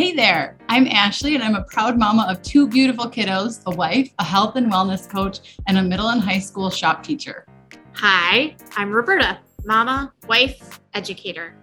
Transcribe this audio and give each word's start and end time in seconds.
Hey 0.00 0.14
there, 0.14 0.56
I'm 0.70 0.86
Ashley, 0.86 1.34
and 1.34 1.44
I'm 1.44 1.56
a 1.56 1.64
proud 1.64 1.98
mama 1.98 2.26
of 2.26 2.40
two 2.40 2.66
beautiful 2.66 3.04
kiddos 3.04 3.60
a 3.66 3.76
wife, 3.76 4.10
a 4.18 4.24
health 4.24 4.56
and 4.56 4.72
wellness 4.72 5.06
coach, 5.06 5.58
and 5.66 5.76
a 5.76 5.82
middle 5.82 6.08
and 6.08 6.22
high 6.22 6.38
school 6.38 6.70
shop 6.70 7.02
teacher. 7.02 7.44
Hi, 7.96 8.56
I'm 8.76 8.90
Roberta, 8.92 9.40
mama, 9.66 10.10
wife, 10.26 10.80
educator. 10.94 11.54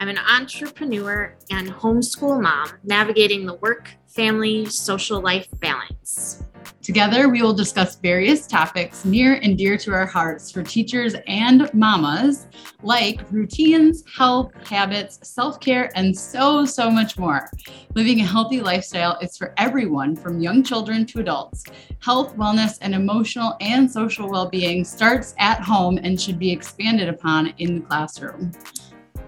I'm 0.00 0.08
an 0.08 0.18
entrepreneur 0.18 1.36
and 1.50 1.70
homeschool 1.70 2.42
mom 2.42 2.68
navigating 2.82 3.46
the 3.46 3.54
work, 3.54 3.88
family, 4.08 4.66
social 4.66 5.20
life 5.20 5.46
balance. 5.60 6.42
Together, 6.84 7.30
we 7.30 7.40
will 7.40 7.54
discuss 7.54 7.96
various 7.96 8.46
topics 8.46 9.06
near 9.06 9.36
and 9.42 9.56
dear 9.56 9.78
to 9.78 9.90
our 9.90 10.04
hearts 10.04 10.50
for 10.50 10.62
teachers 10.62 11.14
and 11.26 11.72
mamas, 11.72 12.46
like 12.82 13.22
routines, 13.30 14.04
health, 14.14 14.52
habits, 14.68 15.18
self 15.26 15.58
care, 15.60 15.90
and 15.94 16.14
so, 16.14 16.66
so 16.66 16.90
much 16.90 17.16
more. 17.16 17.48
Living 17.94 18.20
a 18.20 18.24
healthy 18.24 18.60
lifestyle 18.60 19.18
is 19.22 19.34
for 19.34 19.54
everyone 19.56 20.14
from 20.14 20.40
young 20.40 20.62
children 20.62 21.06
to 21.06 21.20
adults. 21.20 21.64
Health, 22.02 22.36
wellness, 22.36 22.76
and 22.82 22.94
emotional 22.94 23.56
and 23.62 23.90
social 23.90 24.28
well 24.28 24.50
being 24.50 24.84
starts 24.84 25.34
at 25.38 25.62
home 25.62 25.98
and 26.02 26.20
should 26.20 26.38
be 26.38 26.52
expanded 26.52 27.08
upon 27.08 27.54
in 27.56 27.76
the 27.76 27.80
classroom. 27.80 28.52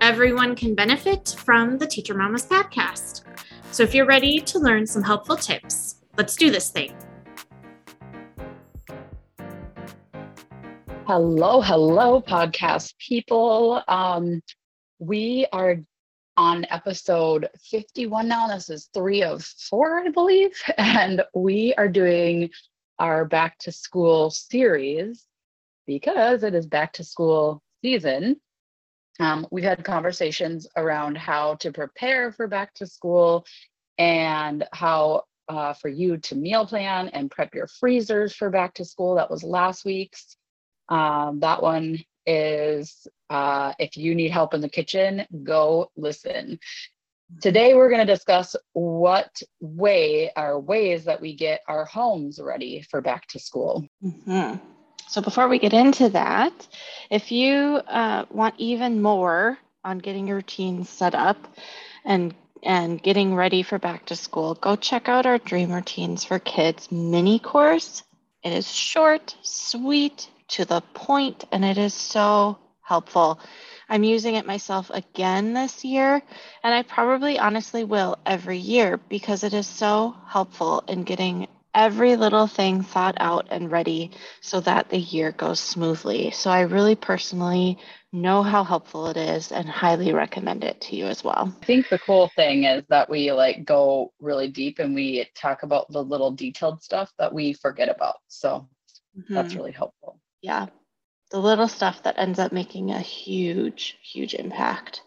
Everyone 0.02 0.54
can 0.54 0.74
benefit 0.74 1.34
from 1.38 1.78
the 1.78 1.86
Teacher 1.86 2.12
Mamas 2.12 2.44
podcast. 2.44 3.22
So 3.70 3.82
if 3.82 3.94
you're 3.94 4.04
ready 4.04 4.40
to 4.40 4.58
learn 4.58 4.86
some 4.86 5.02
helpful 5.02 5.36
tips, 5.36 6.02
let's 6.18 6.36
do 6.36 6.50
this 6.50 6.68
thing. 6.68 6.94
Hello, 11.06 11.60
hello, 11.60 12.20
podcast 12.20 12.94
people. 12.98 13.80
Um, 13.86 14.42
we 14.98 15.46
are 15.52 15.76
on 16.36 16.66
episode 16.68 17.48
51 17.70 18.26
now. 18.26 18.48
This 18.48 18.70
is 18.70 18.90
three 18.92 19.22
of 19.22 19.44
four, 19.44 20.00
I 20.00 20.08
believe. 20.08 20.60
And 20.76 21.22
we 21.32 21.72
are 21.78 21.86
doing 21.86 22.50
our 22.98 23.24
back 23.24 23.56
to 23.58 23.70
school 23.70 24.30
series 24.30 25.24
because 25.86 26.42
it 26.42 26.56
is 26.56 26.66
back 26.66 26.92
to 26.94 27.04
school 27.04 27.62
season. 27.82 28.40
Um, 29.20 29.46
we've 29.52 29.62
had 29.62 29.84
conversations 29.84 30.66
around 30.76 31.18
how 31.18 31.54
to 31.60 31.70
prepare 31.70 32.32
for 32.32 32.48
back 32.48 32.74
to 32.74 32.86
school 32.88 33.46
and 33.96 34.66
how 34.72 35.22
uh, 35.48 35.72
for 35.72 35.88
you 35.88 36.16
to 36.16 36.34
meal 36.34 36.66
plan 36.66 37.10
and 37.10 37.30
prep 37.30 37.54
your 37.54 37.68
freezers 37.68 38.34
for 38.34 38.50
back 38.50 38.74
to 38.74 38.84
school. 38.84 39.14
That 39.14 39.30
was 39.30 39.44
last 39.44 39.84
week's. 39.84 40.36
Um, 40.88 41.40
that 41.40 41.62
one 41.62 41.98
is 42.26 43.06
uh, 43.30 43.72
if 43.78 43.96
you 43.96 44.14
need 44.14 44.30
help 44.30 44.54
in 44.54 44.60
the 44.60 44.68
kitchen, 44.68 45.26
go 45.42 45.90
listen. 45.96 46.58
Today, 47.40 47.74
we're 47.74 47.88
going 47.88 48.06
to 48.06 48.12
discuss 48.12 48.54
what 48.72 49.42
way 49.60 50.30
are 50.36 50.60
ways 50.60 51.04
that 51.06 51.20
we 51.20 51.34
get 51.34 51.60
our 51.66 51.84
homes 51.84 52.38
ready 52.40 52.82
for 52.82 53.00
back 53.00 53.26
to 53.28 53.40
school. 53.40 53.84
Mm-hmm. 54.02 54.58
So, 55.08 55.20
before 55.20 55.48
we 55.48 55.58
get 55.58 55.72
into 55.72 56.08
that, 56.10 56.52
if 57.10 57.32
you 57.32 57.80
uh, 57.88 58.26
want 58.30 58.54
even 58.58 59.02
more 59.02 59.58
on 59.84 59.98
getting 59.98 60.28
your 60.28 60.36
routines 60.36 60.88
set 60.88 61.14
up 61.14 61.36
and 62.04 62.34
and 62.62 63.02
getting 63.02 63.34
ready 63.34 63.62
for 63.62 63.78
back 63.78 64.06
to 64.06 64.16
school, 64.16 64.54
go 64.54 64.76
check 64.76 65.08
out 65.08 65.26
our 65.26 65.38
Dream 65.38 65.72
Routines 65.72 66.24
for 66.24 66.38
Kids 66.38 66.90
mini 66.90 67.38
course. 67.38 68.02
It 68.42 68.52
is 68.52 68.70
short, 68.72 69.36
sweet, 69.42 70.28
to 70.48 70.64
the 70.64 70.80
point, 70.94 71.44
and 71.52 71.64
it 71.64 71.78
is 71.78 71.94
so 71.94 72.58
helpful. 72.82 73.40
I'm 73.88 74.04
using 74.04 74.34
it 74.34 74.46
myself 74.46 74.90
again 74.90 75.52
this 75.52 75.84
year, 75.84 76.22
and 76.62 76.74
I 76.74 76.82
probably 76.82 77.38
honestly 77.38 77.84
will 77.84 78.16
every 78.24 78.58
year 78.58 78.96
because 78.96 79.44
it 79.44 79.54
is 79.54 79.66
so 79.66 80.16
helpful 80.26 80.84
in 80.88 81.04
getting 81.04 81.48
every 81.74 82.16
little 82.16 82.46
thing 82.46 82.82
thought 82.82 83.16
out 83.18 83.48
and 83.50 83.70
ready 83.70 84.10
so 84.40 84.60
that 84.60 84.88
the 84.88 84.98
year 84.98 85.30
goes 85.32 85.60
smoothly. 85.60 86.30
So 86.30 86.50
I 86.50 86.62
really 86.62 86.96
personally 86.96 87.78
know 88.12 88.42
how 88.42 88.64
helpful 88.64 89.08
it 89.08 89.16
is 89.18 89.52
and 89.52 89.68
highly 89.68 90.12
recommend 90.12 90.64
it 90.64 90.80
to 90.80 90.96
you 90.96 91.06
as 91.06 91.22
well. 91.22 91.54
I 91.60 91.64
think 91.66 91.90
the 91.90 91.98
cool 91.98 92.30
thing 92.34 92.64
is 92.64 92.82
that 92.88 93.10
we 93.10 93.30
like 93.30 93.66
go 93.66 94.12
really 94.20 94.48
deep 94.48 94.78
and 94.78 94.94
we 94.94 95.28
talk 95.34 95.64
about 95.64 95.92
the 95.92 96.02
little 96.02 96.30
detailed 96.30 96.82
stuff 96.82 97.12
that 97.18 97.32
we 97.32 97.52
forget 97.52 97.90
about. 97.94 98.16
So 98.28 98.66
mm-hmm. 99.16 99.34
that's 99.34 99.54
really 99.54 99.72
helpful 99.72 100.18
yeah, 100.42 100.66
the 101.30 101.38
little 101.38 101.68
stuff 101.68 102.02
that 102.04 102.18
ends 102.18 102.38
up 102.38 102.52
making 102.52 102.90
a 102.90 103.00
huge, 103.00 103.98
huge 104.02 104.34
impact. 104.34 105.02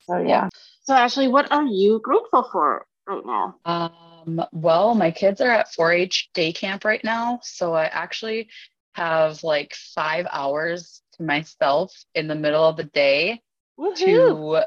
So 0.00 0.18
yeah. 0.18 0.48
So 0.82 0.94
Ashley, 0.94 1.28
what 1.28 1.52
are 1.52 1.64
you 1.64 2.00
grateful 2.02 2.48
for 2.50 2.86
right 3.06 3.24
now? 3.24 3.56
Um, 3.64 4.42
well, 4.52 4.94
my 4.94 5.10
kids 5.10 5.40
are 5.40 5.50
at 5.50 5.68
4-H 5.78 6.30
day 6.34 6.52
camp 6.52 6.84
right 6.84 7.02
now, 7.04 7.40
so 7.42 7.74
I 7.74 7.84
actually 7.84 8.48
have 8.94 9.44
like 9.44 9.74
five 9.74 10.26
hours 10.30 11.02
to 11.12 11.22
myself 11.22 11.92
in 12.14 12.26
the 12.26 12.34
middle 12.34 12.64
of 12.64 12.76
the 12.76 12.84
day 12.84 13.40
Woo-hoo. 13.76 13.96
to 13.96 14.64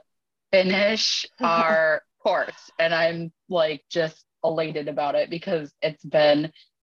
finish 0.51 1.25
our 1.41 2.03
course, 2.21 2.71
and 2.79 2.93
I'm 2.93 3.31
like 3.49 3.83
just 3.89 4.23
elated 4.43 4.87
about 4.87 5.15
it 5.15 5.29
because 5.29 5.73
it's 5.81 6.03
been 6.03 6.51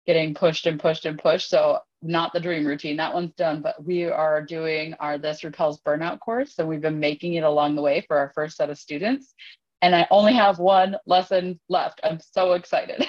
getting 0.05 0.33
pushed 0.33 0.65
and 0.65 0.79
pushed 0.79 1.05
and 1.05 1.19
pushed. 1.19 1.49
So 1.49 1.79
not 2.01 2.33
the 2.33 2.39
dream 2.39 2.65
routine. 2.65 2.97
That 2.97 3.13
one's 3.13 3.33
done, 3.33 3.61
but 3.61 3.83
we 3.83 4.05
are 4.05 4.41
doing 4.41 4.93
our 4.99 5.17
This 5.17 5.43
Repels 5.43 5.79
Burnout 5.81 6.19
course. 6.19 6.55
So 6.55 6.65
we've 6.65 6.81
been 6.81 6.99
making 6.99 7.35
it 7.35 7.43
along 7.43 7.75
the 7.75 7.81
way 7.81 8.03
for 8.07 8.17
our 8.17 8.31
first 8.35 8.57
set 8.57 8.69
of 8.69 8.77
students. 8.77 9.33
And 9.81 9.95
I 9.95 10.07
only 10.11 10.33
have 10.33 10.59
one 10.59 10.97
lesson 11.05 11.59
left. 11.69 12.01
I'm 12.03 12.19
so 12.19 12.53
excited. 12.53 13.07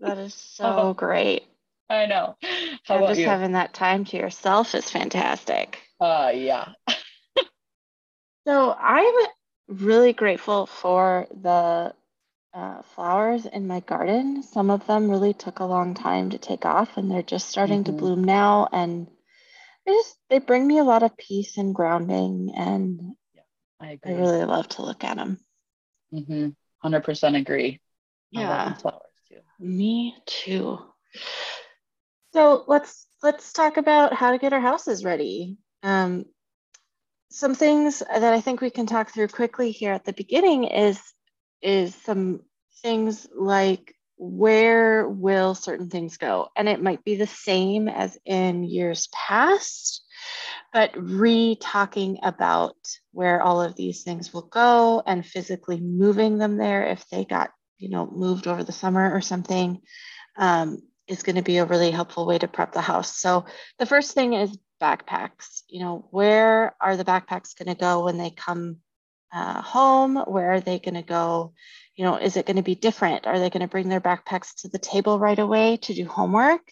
That 0.00 0.18
is 0.18 0.34
so 0.54 0.94
great. 0.94 1.44
I 1.90 2.06
know. 2.06 2.36
How 2.84 3.06
just 3.06 3.20
you? 3.20 3.26
having 3.26 3.52
that 3.52 3.74
time 3.74 4.04
to 4.06 4.16
yourself 4.16 4.74
is 4.74 4.90
fantastic. 4.90 5.80
Uh 6.00 6.32
yeah. 6.34 6.70
so 8.46 8.72
I'm 8.72 9.14
really 9.68 10.12
grateful 10.12 10.66
for 10.66 11.26
the 11.42 11.94
uh, 12.54 12.82
flowers 12.94 13.46
in 13.46 13.66
my 13.66 13.80
garden. 13.80 14.42
Some 14.42 14.70
of 14.70 14.86
them 14.86 15.10
really 15.10 15.34
took 15.34 15.58
a 15.58 15.64
long 15.64 15.94
time 15.94 16.30
to 16.30 16.38
take 16.38 16.64
off, 16.64 16.96
and 16.96 17.10
they're 17.10 17.22
just 17.22 17.48
starting 17.48 17.82
mm-hmm. 17.82 17.96
to 17.96 18.00
bloom 18.00 18.22
now. 18.22 18.68
And 18.72 19.08
they 19.84 19.92
just 19.92 20.16
they 20.30 20.38
bring 20.38 20.66
me 20.66 20.78
a 20.78 20.84
lot 20.84 21.02
of 21.02 21.16
peace 21.16 21.58
and 21.58 21.74
grounding, 21.74 22.52
and 22.56 23.14
yeah, 23.34 23.42
I 23.80 23.90
agree. 23.92 24.14
I 24.14 24.16
really 24.18 24.44
love 24.44 24.68
to 24.70 24.82
look 24.82 25.02
at 25.04 25.16
them. 25.16 25.38
Mm-hmm. 26.12 26.50
Hundred 26.78 27.04
percent 27.04 27.36
agree. 27.36 27.80
Yeah, 28.30 28.74
flowers 28.74 29.00
too. 29.28 29.40
Me 29.58 30.14
too. 30.26 30.78
So 32.32 32.64
let's 32.68 33.06
let's 33.22 33.52
talk 33.52 33.76
about 33.76 34.12
how 34.14 34.30
to 34.30 34.38
get 34.38 34.52
our 34.52 34.60
houses 34.60 35.04
ready. 35.04 35.58
Um, 35.82 36.24
some 37.30 37.54
things 37.54 37.98
that 37.98 38.22
I 38.32 38.40
think 38.40 38.60
we 38.60 38.70
can 38.70 38.86
talk 38.86 39.12
through 39.12 39.28
quickly 39.28 39.72
here 39.72 39.92
at 39.92 40.04
the 40.04 40.12
beginning 40.12 40.64
is 40.64 41.00
is 41.62 41.94
some 41.94 42.40
things 42.82 43.26
like 43.34 43.94
where 44.16 45.08
will 45.08 45.54
certain 45.54 45.90
things 45.90 46.16
go? 46.16 46.48
And 46.56 46.68
it 46.68 46.82
might 46.82 47.04
be 47.04 47.16
the 47.16 47.26
same 47.26 47.88
as 47.88 48.16
in 48.24 48.64
years 48.64 49.08
past, 49.12 50.04
but 50.72 50.92
re 50.96 51.56
talking 51.60 52.18
about 52.22 52.76
where 53.12 53.42
all 53.42 53.62
of 53.62 53.76
these 53.76 54.02
things 54.02 54.32
will 54.32 54.46
go 54.46 55.02
and 55.04 55.26
physically 55.26 55.80
moving 55.80 56.38
them 56.38 56.56
there 56.56 56.86
if 56.86 57.08
they 57.08 57.24
got, 57.24 57.50
you 57.78 57.88
know, 57.88 58.06
moved 58.06 58.46
over 58.46 58.62
the 58.62 58.72
summer 58.72 59.12
or 59.12 59.20
something 59.20 59.80
um, 60.36 60.78
is 61.06 61.22
going 61.22 61.36
to 61.36 61.42
be 61.42 61.58
a 61.58 61.66
really 61.66 61.90
helpful 61.90 62.26
way 62.26 62.38
to 62.38 62.48
prep 62.48 62.72
the 62.72 62.80
house. 62.80 63.16
So 63.16 63.46
the 63.78 63.86
first 63.86 64.12
thing 64.12 64.34
is 64.34 64.56
backpacks. 64.80 65.62
You 65.68 65.80
know, 65.80 66.06
where 66.10 66.74
are 66.80 66.96
the 66.96 67.04
backpacks 67.04 67.56
going 67.56 67.74
to 67.74 67.80
go 67.80 68.04
when 68.04 68.18
they 68.18 68.30
come 68.30 68.78
uh, 69.34 69.60
home? 69.60 70.16
Where 70.16 70.52
are 70.52 70.60
they 70.60 70.78
going 70.78 70.94
to 70.94 71.02
go? 71.02 71.52
You 71.96 72.04
know, 72.04 72.16
is 72.16 72.36
it 72.36 72.46
going 72.46 72.56
to 72.56 72.62
be 72.62 72.74
different? 72.74 73.26
Are 73.26 73.38
they 73.38 73.50
going 73.50 73.62
to 73.62 73.68
bring 73.68 73.88
their 73.88 74.00
backpacks 74.00 74.54
to 74.62 74.68
the 74.68 74.78
table 74.78 75.18
right 75.18 75.38
away 75.38 75.78
to 75.78 75.94
do 75.94 76.06
homework 76.06 76.62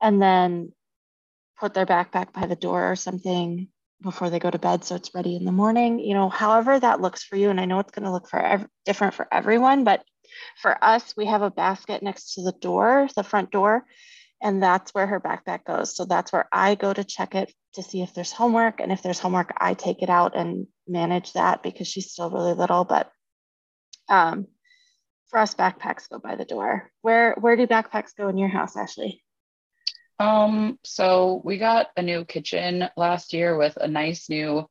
and 0.00 0.20
then 0.22 0.72
put 1.58 1.74
their 1.74 1.86
backpack 1.86 2.32
by 2.32 2.46
the 2.46 2.56
door 2.56 2.90
or 2.90 2.96
something 2.96 3.68
before 4.00 4.30
they 4.30 4.38
go 4.38 4.50
to 4.50 4.58
bed 4.58 4.84
so 4.84 4.94
it's 4.94 5.14
ready 5.14 5.36
in 5.36 5.44
the 5.44 5.52
morning? 5.52 5.98
You 5.98 6.14
know, 6.14 6.28
however 6.28 6.78
that 6.78 7.00
looks 7.00 7.24
for 7.24 7.36
you. 7.36 7.50
And 7.50 7.60
I 7.60 7.64
know 7.64 7.80
it's 7.80 7.92
going 7.92 8.04
to 8.04 8.12
look 8.12 8.28
for 8.28 8.40
ev- 8.40 8.68
different 8.84 9.14
for 9.14 9.26
everyone, 9.32 9.84
but 9.84 10.04
for 10.60 10.82
us, 10.82 11.14
we 11.16 11.26
have 11.26 11.42
a 11.42 11.50
basket 11.50 12.02
next 12.02 12.34
to 12.34 12.42
the 12.42 12.52
door, 12.52 13.08
the 13.16 13.24
front 13.24 13.50
door, 13.50 13.84
and 14.42 14.62
that's 14.62 14.94
where 14.94 15.06
her 15.06 15.20
backpack 15.20 15.64
goes. 15.64 15.96
So 15.96 16.04
that's 16.04 16.32
where 16.32 16.48
I 16.52 16.74
go 16.74 16.92
to 16.92 17.02
check 17.02 17.34
it 17.34 17.52
to 17.74 17.82
see 17.82 18.02
if 18.02 18.14
there's 18.14 18.32
homework. 18.32 18.80
And 18.80 18.92
if 18.92 19.02
there's 19.02 19.18
homework, 19.18 19.52
I 19.56 19.74
take 19.74 20.02
it 20.02 20.10
out 20.10 20.36
and 20.36 20.66
manage 20.88 21.32
that 21.34 21.62
because 21.62 21.88
she's 21.88 22.10
still 22.10 22.30
really 22.30 22.54
little. 22.54 22.84
But 22.84 23.10
um, 24.08 24.46
for 25.28 25.38
us, 25.38 25.54
backpacks 25.54 26.08
go 26.08 26.18
by 26.18 26.36
the 26.36 26.44
door. 26.44 26.90
Where 27.02 27.34
where 27.40 27.56
do 27.56 27.66
backpacks 27.66 28.16
go 28.16 28.28
in 28.28 28.38
your 28.38 28.48
house, 28.48 28.76
Ashley? 28.76 29.22
Um, 30.18 30.78
so 30.84 31.40
we 31.44 31.58
got 31.58 31.88
a 31.96 32.02
new 32.02 32.24
kitchen 32.24 32.88
last 32.96 33.32
year 33.32 33.56
with 33.56 33.76
a 33.76 33.86
nice 33.86 34.28
new 34.28 34.66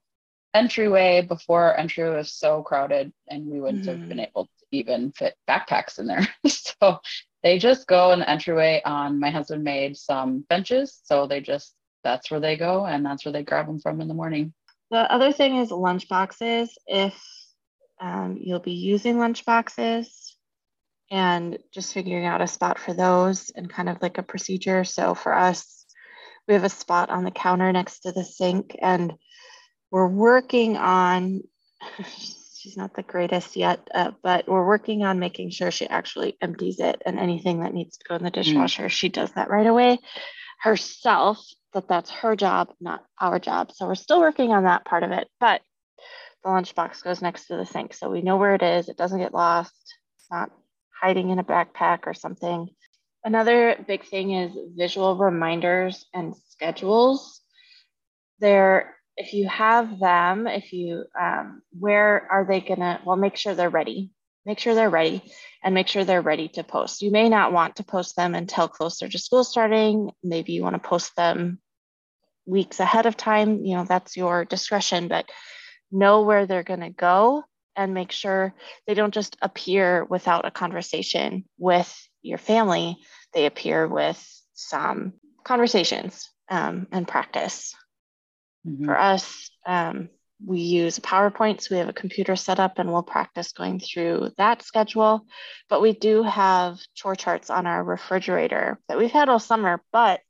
entryway 0.54 1.22
before 1.22 1.64
our 1.64 1.78
entryway 1.78 2.18
was 2.18 2.34
so 2.34 2.64
crowded 2.64 3.14
and 3.30 3.46
we 3.46 3.60
wouldn't 3.60 3.86
mm-hmm. 3.86 4.00
have 4.00 4.10
been 4.10 4.20
able 4.20 4.46
to 4.46 4.66
even 4.72 5.12
fit 5.12 5.36
backpacks 5.48 6.00
in 6.00 6.08
there. 6.08 6.28
so 6.48 7.00
they 7.44 7.60
just 7.60 7.88
go 7.88 8.12
in 8.12 8.20
the 8.20 8.30
entryway 8.30 8.82
on 8.84 9.20
my 9.20 9.30
husband 9.30 9.64
made 9.64 9.96
some 9.96 10.44
benches. 10.50 11.00
So 11.04 11.28
they 11.28 11.42
just 11.42 11.74
that's 12.04 12.32
where 12.32 12.40
they 12.40 12.58
go 12.58 12.86
and 12.86 13.06
that's 13.06 13.24
where 13.26 13.32
they 13.32 13.44
grab 13.44 13.68
them 13.68 13.80
from 13.80 14.02
in 14.02 14.08
the 14.08 14.14
morning. 14.14 14.54
The 14.92 15.12
other 15.12 15.32
thing 15.32 15.58
is 15.58 15.72
lunch 15.72 16.08
boxes. 16.08 16.78
If 16.88 17.16
um, 18.00 18.38
you'll 18.40 18.60
be 18.60 18.74
using 18.74 19.20
lunch 19.20 19.46
boxes 19.46 20.36
and 21.10 21.58
just 21.74 21.94
figuring 21.94 22.26
out 22.26 22.42
a 22.42 22.48
spot 22.48 22.80
for 22.80 22.94
those 22.94 23.52
and 23.56 23.70
kind 23.70 23.90
of 23.90 24.02
like 24.02 24.18
a 24.18 24.24
procedure. 24.24 24.84
So 24.84 25.16
for 25.16 25.34
us, 25.34 25.86
we 26.48 26.54
have 26.54 26.64
a 26.64 26.70
spot 26.70 27.10
on 27.10 27.24
the 27.24 27.32
counter 27.32 27.72
next 27.72 28.00
to 28.02 28.12
the 28.12 28.24
sink 28.24 28.76
and 28.82 29.14
we're 29.92 30.08
working 30.08 30.78
on 30.78 31.42
she's 32.56 32.78
not 32.78 32.96
the 32.96 33.04
greatest 33.04 33.56
yet 33.56 33.88
uh, 33.94 34.12
but 34.24 34.48
we're 34.48 34.66
working 34.66 35.04
on 35.04 35.20
making 35.20 35.50
sure 35.50 35.72
she 35.72 35.88
actually 35.88 36.38
empties 36.42 36.80
it 36.80 37.02
and 37.06 37.20
anything 37.20 37.62
that 37.62 37.74
needs 37.74 37.98
to 37.98 38.06
go 38.08 38.16
in 38.16 38.24
the 38.24 38.32
mm. 38.32 38.34
dishwasher 38.34 38.86
mm. 38.86 38.90
she 38.90 39.10
does 39.10 39.32
that 39.34 39.50
right 39.50 39.68
away 39.68 40.00
herself 40.62 41.44
that 41.74 41.88
that's 41.88 42.10
her 42.10 42.36
job 42.36 42.70
not 42.80 43.04
our 43.20 43.40
job. 43.40 43.72
So 43.74 43.88
we're 43.88 43.96
still 43.96 44.20
working 44.20 44.52
on 44.52 44.64
that 44.64 44.86
part 44.86 45.04
of 45.04 45.12
it 45.12 45.28
but 45.40 45.62
the 46.44 46.50
lunchbox 46.50 47.04
goes 47.04 47.22
next 47.22 47.48
to 47.48 47.58
the 47.58 47.66
sink. 47.66 47.94
So 47.94 48.10
we 48.10 48.22
know 48.22 48.38
where 48.38 48.56
it 48.56 48.62
is. 48.62 48.90
It 48.90 48.98
doesn't 48.98 49.20
get 49.20 49.34
lost. 49.34 49.74
It's 50.18 50.28
not 50.32 50.52
hiding 51.02 51.30
in 51.30 51.40
a 51.40 51.44
backpack 51.44 52.02
or 52.06 52.14
something. 52.14 52.70
Another 53.24 53.84
big 53.88 54.06
thing 54.06 54.32
is 54.32 54.56
visual 54.76 55.18
reminders 55.18 56.06
and 56.14 56.36
schedules. 56.50 57.42
There 58.40 58.98
if 59.18 59.34
you 59.34 59.50
have 59.50 60.00
them, 60.00 60.46
if 60.46 60.72
you, 60.72 61.06
um, 61.20 61.64
where 61.78 62.28
are 62.32 62.46
they 62.46 62.62
gonna, 62.62 63.02
well, 63.04 63.16
make 63.16 63.36
sure 63.36 63.56
they're 63.56 63.70
ready. 63.70 64.12
Make 64.48 64.60
sure 64.60 64.76
they're 64.76 64.90
ready 64.90 65.22
and 65.62 65.76
make 65.76 65.90
sure 65.90 66.06
they're 66.06 66.22
ready 66.22 66.48
to 66.48 66.64
post. 66.64 67.02
You 67.02 67.12
may 67.12 67.28
not 67.28 67.52
want 67.52 67.76
to 67.76 67.84
post 67.84 68.16
them 68.16 68.34
until 68.34 68.70
closer 68.70 69.10
to 69.10 69.20
school 69.20 69.44
starting. 69.44 70.10
Maybe 70.24 70.54
you 70.54 70.64
want 70.64 70.82
to 70.82 70.90
post 70.90 71.18
them 71.18 71.60
weeks 72.46 72.80
ahead 72.80 73.06
of 73.06 73.18
time. 73.18 73.66
You 73.66 73.76
know, 73.76 73.84
that's 73.84 74.16
your 74.16 74.46
discretion, 74.46 75.10
but 75.10 75.30
know 75.92 76.22
where 76.22 76.46
they're 76.46 76.64
going 76.64 76.80
to 76.80 76.90
go 76.90 77.44
and 77.76 77.94
make 77.94 78.14
sure 78.14 78.54
they 78.88 78.94
don't 78.94 79.14
just 79.14 79.36
appear 79.42 80.06
without 80.06 80.46
a 80.46 80.52
conversation 80.52 81.44
with 81.58 81.94
your 82.22 82.38
family. 82.38 82.96
They 83.34 83.48
appear 83.48 83.86
with 83.86 84.26
some 84.54 85.12
conversations 85.44 86.30
um, 86.50 86.88
and 86.94 87.06
practice. 87.06 87.76
Mm-hmm. 88.66 88.86
For 88.86 88.98
us, 88.98 89.50
um, 89.66 90.08
we 90.46 90.60
use 90.60 91.00
PowerPoint, 91.00 91.62
so 91.62 91.74
we 91.74 91.80
have 91.80 91.90
a 91.90 91.94
computer 91.94 92.36
set 92.36 92.60
up 92.60 92.78
and 92.78 92.92
we'll 92.92 93.04
practice 93.04 93.52
going 93.54 93.80
through 93.80 94.32
that 94.38 94.62
schedule. 94.62 95.26
But 95.70 95.82
we 95.82 95.94
do 95.94 96.24
have 96.24 96.80
chore 96.94 97.16
charts 97.16 97.50
on 97.50 97.66
our 97.66 97.84
refrigerator 97.84 98.80
that 98.88 98.98
we've 98.98 99.12
had 99.12 99.30
all 99.30 99.40
summer, 99.40 99.82
but 99.92 100.22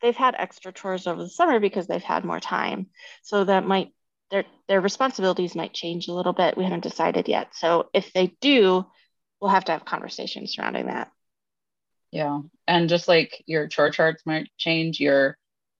they've 0.00 0.16
had 0.16 0.34
extra 0.38 0.72
chores 0.72 1.06
over 1.06 1.22
the 1.22 1.28
summer 1.28 1.60
because 1.60 1.86
they've 1.86 2.02
had 2.02 2.24
more 2.24 2.40
time. 2.40 2.86
So 3.22 3.44
that 3.44 3.66
might 3.66 3.92
their 4.30 4.44
their 4.68 4.80
responsibilities 4.80 5.54
might 5.54 5.72
change 5.72 6.08
a 6.08 6.12
little 6.12 6.32
bit. 6.32 6.56
We 6.56 6.64
haven't 6.64 6.82
decided 6.82 7.28
yet. 7.28 7.54
So 7.54 7.90
if 7.92 8.12
they 8.12 8.34
do, 8.40 8.86
we'll 9.40 9.50
have 9.50 9.66
to 9.66 9.72
have 9.72 9.84
conversations 9.84 10.54
surrounding 10.54 10.86
that. 10.86 11.10
Yeah. 12.10 12.40
And 12.66 12.88
just 12.88 13.08
like 13.08 13.42
your 13.46 13.68
chore 13.68 13.90
charts 13.90 14.24
might 14.24 14.48
change, 14.56 14.98
your 14.98 15.36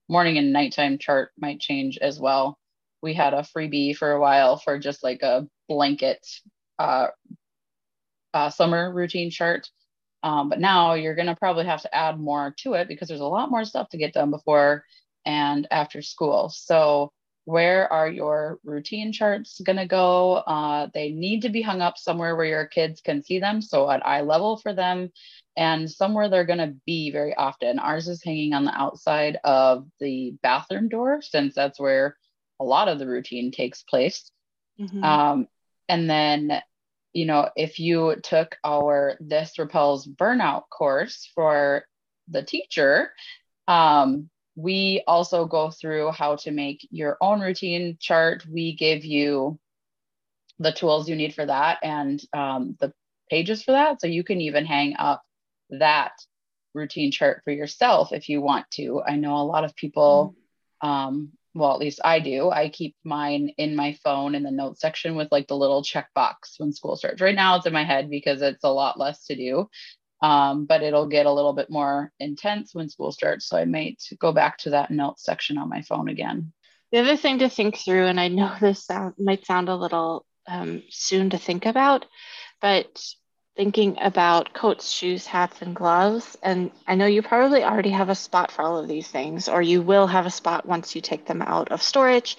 morning 0.07 0.37
and 0.37 0.53
nighttime 0.53 0.97
chart 0.97 1.31
might 1.37 1.59
change 1.59 1.97
as 1.97 2.19
well. 2.19 2.57
We 3.07 3.13
had 3.13 3.33
a 3.33 3.47
freebie 3.55 3.95
for 3.95 4.11
a 4.11 4.19
while 4.19 4.57
for 4.57 4.77
just 4.77 5.01
like 5.01 5.21
a 5.21 5.47
blanket 5.69 6.27
uh, 6.77 7.07
uh, 8.33 8.49
summer 8.49 8.93
routine 8.93 9.31
chart. 9.31 9.69
Um, 10.23 10.49
but 10.49 10.59
now 10.59 10.95
you're 10.95 11.15
going 11.15 11.29
to 11.29 11.37
probably 11.37 11.63
have 11.63 11.83
to 11.83 11.95
add 11.95 12.19
more 12.19 12.53
to 12.63 12.73
it 12.73 12.89
because 12.89 13.07
there's 13.07 13.21
a 13.21 13.25
lot 13.25 13.49
more 13.49 13.63
stuff 13.63 13.87
to 13.91 13.97
get 13.97 14.11
done 14.13 14.29
before 14.29 14.83
and 15.25 15.69
after 15.71 16.01
school. 16.01 16.49
So, 16.49 17.13
where 17.45 17.89
are 17.93 18.09
your 18.09 18.59
routine 18.65 19.13
charts 19.13 19.61
going 19.61 19.77
to 19.77 19.87
go? 19.87 20.33
Uh, 20.33 20.89
they 20.93 21.11
need 21.11 21.43
to 21.43 21.49
be 21.49 21.61
hung 21.61 21.79
up 21.79 21.97
somewhere 21.97 22.35
where 22.35 22.43
your 22.43 22.65
kids 22.65 22.99
can 22.99 23.23
see 23.23 23.39
them. 23.39 23.61
So, 23.61 23.89
at 23.89 24.05
eye 24.05 24.19
level 24.19 24.57
for 24.57 24.73
them, 24.73 25.13
and 25.55 25.89
somewhere 25.89 26.27
they're 26.27 26.43
going 26.43 26.59
to 26.59 26.75
be 26.85 27.09
very 27.09 27.33
often. 27.33 27.79
Ours 27.79 28.09
is 28.09 28.21
hanging 28.21 28.51
on 28.53 28.65
the 28.65 28.75
outside 28.77 29.37
of 29.45 29.87
the 30.01 30.35
bathroom 30.43 30.89
door, 30.89 31.21
since 31.21 31.55
that's 31.55 31.79
where 31.79 32.17
a 32.59 32.63
lot 32.63 32.87
of 32.87 32.99
the 32.99 33.07
routine 33.07 33.51
takes 33.51 33.83
place. 33.83 34.31
Mm-hmm. 34.79 35.03
Um, 35.03 35.47
and 35.89 36.09
then, 36.09 36.61
you 37.13 37.25
know, 37.25 37.49
if 37.55 37.79
you 37.79 38.15
took 38.21 38.57
our 38.63 39.17
This 39.19 39.57
Repels 39.57 40.07
Burnout 40.07 40.63
course 40.69 41.29
for 41.33 41.85
the 42.27 42.43
teacher, 42.43 43.11
um, 43.67 44.29
we 44.55 45.03
also 45.07 45.45
go 45.45 45.69
through 45.69 46.11
how 46.11 46.35
to 46.37 46.51
make 46.51 46.87
your 46.89 47.17
own 47.21 47.41
routine 47.41 47.97
chart. 47.99 48.43
We 48.49 48.75
give 48.75 49.05
you 49.05 49.59
the 50.59 50.71
tools 50.71 51.07
you 51.07 51.15
need 51.15 51.35
for 51.35 51.45
that 51.45 51.77
and 51.83 52.21
um, 52.33 52.75
the 52.79 52.91
pages 53.29 53.63
for 53.63 53.73
that. 53.73 54.01
So 54.01 54.07
you 54.07 54.23
can 54.23 54.41
even 54.41 54.65
hang 54.65 54.95
up 54.97 55.21
that 55.69 56.13
routine 56.73 57.11
chart 57.11 57.41
for 57.43 57.51
yourself 57.51 58.13
if 58.13 58.29
you 58.29 58.41
want 58.41 58.65
to. 58.71 59.01
I 59.05 59.15
know 59.15 59.35
a 59.37 59.43
lot 59.43 59.63
of 59.63 59.75
people, 59.75 60.35
um, 60.81 61.31
well, 61.53 61.73
at 61.73 61.79
least 61.79 61.99
I 62.03 62.19
do. 62.19 62.49
I 62.49 62.69
keep 62.69 62.95
mine 63.03 63.51
in 63.57 63.75
my 63.75 63.97
phone 64.03 64.35
in 64.35 64.43
the 64.43 64.51
notes 64.51 64.81
section 64.81 65.15
with 65.15 65.29
like 65.31 65.47
the 65.47 65.57
little 65.57 65.81
checkbox 65.81 66.57
when 66.57 66.73
school 66.73 66.95
starts. 66.95 67.21
Right 67.21 67.35
now, 67.35 67.55
it's 67.55 67.65
in 67.65 67.73
my 67.73 67.83
head 67.83 68.09
because 68.09 68.41
it's 68.41 68.63
a 68.63 68.69
lot 68.69 68.99
less 68.99 69.25
to 69.25 69.35
do, 69.35 69.69
um, 70.21 70.65
but 70.65 70.83
it'll 70.83 71.07
get 71.07 71.25
a 71.25 71.33
little 71.33 71.53
bit 71.53 71.69
more 71.69 72.11
intense 72.19 72.73
when 72.73 72.89
school 72.89 73.11
starts. 73.11 73.47
So 73.47 73.57
I 73.57 73.65
might 73.65 74.01
go 74.19 74.31
back 74.31 74.57
to 74.59 74.71
that 74.71 74.91
notes 74.91 75.23
section 75.23 75.57
on 75.57 75.69
my 75.69 75.81
phone 75.81 76.09
again. 76.09 76.53
The 76.91 76.99
other 76.99 77.17
thing 77.17 77.39
to 77.39 77.49
think 77.49 77.77
through, 77.77 78.05
and 78.05 78.19
I 78.19 78.27
know 78.29 78.55
this 78.61 78.85
sound, 78.85 79.15
might 79.17 79.45
sound 79.45 79.69
a 79.69 79.75
little 79.75 80.25
um, 80.47 80.83
soon 80.89 81.31
to 81.31 81.37
think 81.37 81.65
about, 81.65 82.05
but 82.61 83.03
thinking 83.57 83.97
about 83.99 84.53
coats, 84.53 84.89
shoes, 84.89 85.25
hats, 85.25 85.61
and 85.61 85.75
gloves. 85.75 86.37
And 86.43 86.71
I 86.87 86.93
know 86.93 87.07
you 87.07 87.23
probably 87.23 87.63
already 87.63 87.89
have 87.89 88.09
a 88.09 88.15
spot 88.15 88.51
for 88.51 88.61
all 88.61 88.77
of 88.77 88.87
these 88.87 89.07
things, 89.07 89.49
or 89.49 89.61
you 89.61 89.81
will 89.81 90.05
have 90.07 90.27
a 90.27 90.31
spot 90.31 90.67
once 90.67 90.95
you 90.95 91.01
take 91.01 91.25
them 91.25 91.41
out 91.41 91.71
of 91.71 91.81
storage. 91.81 92.37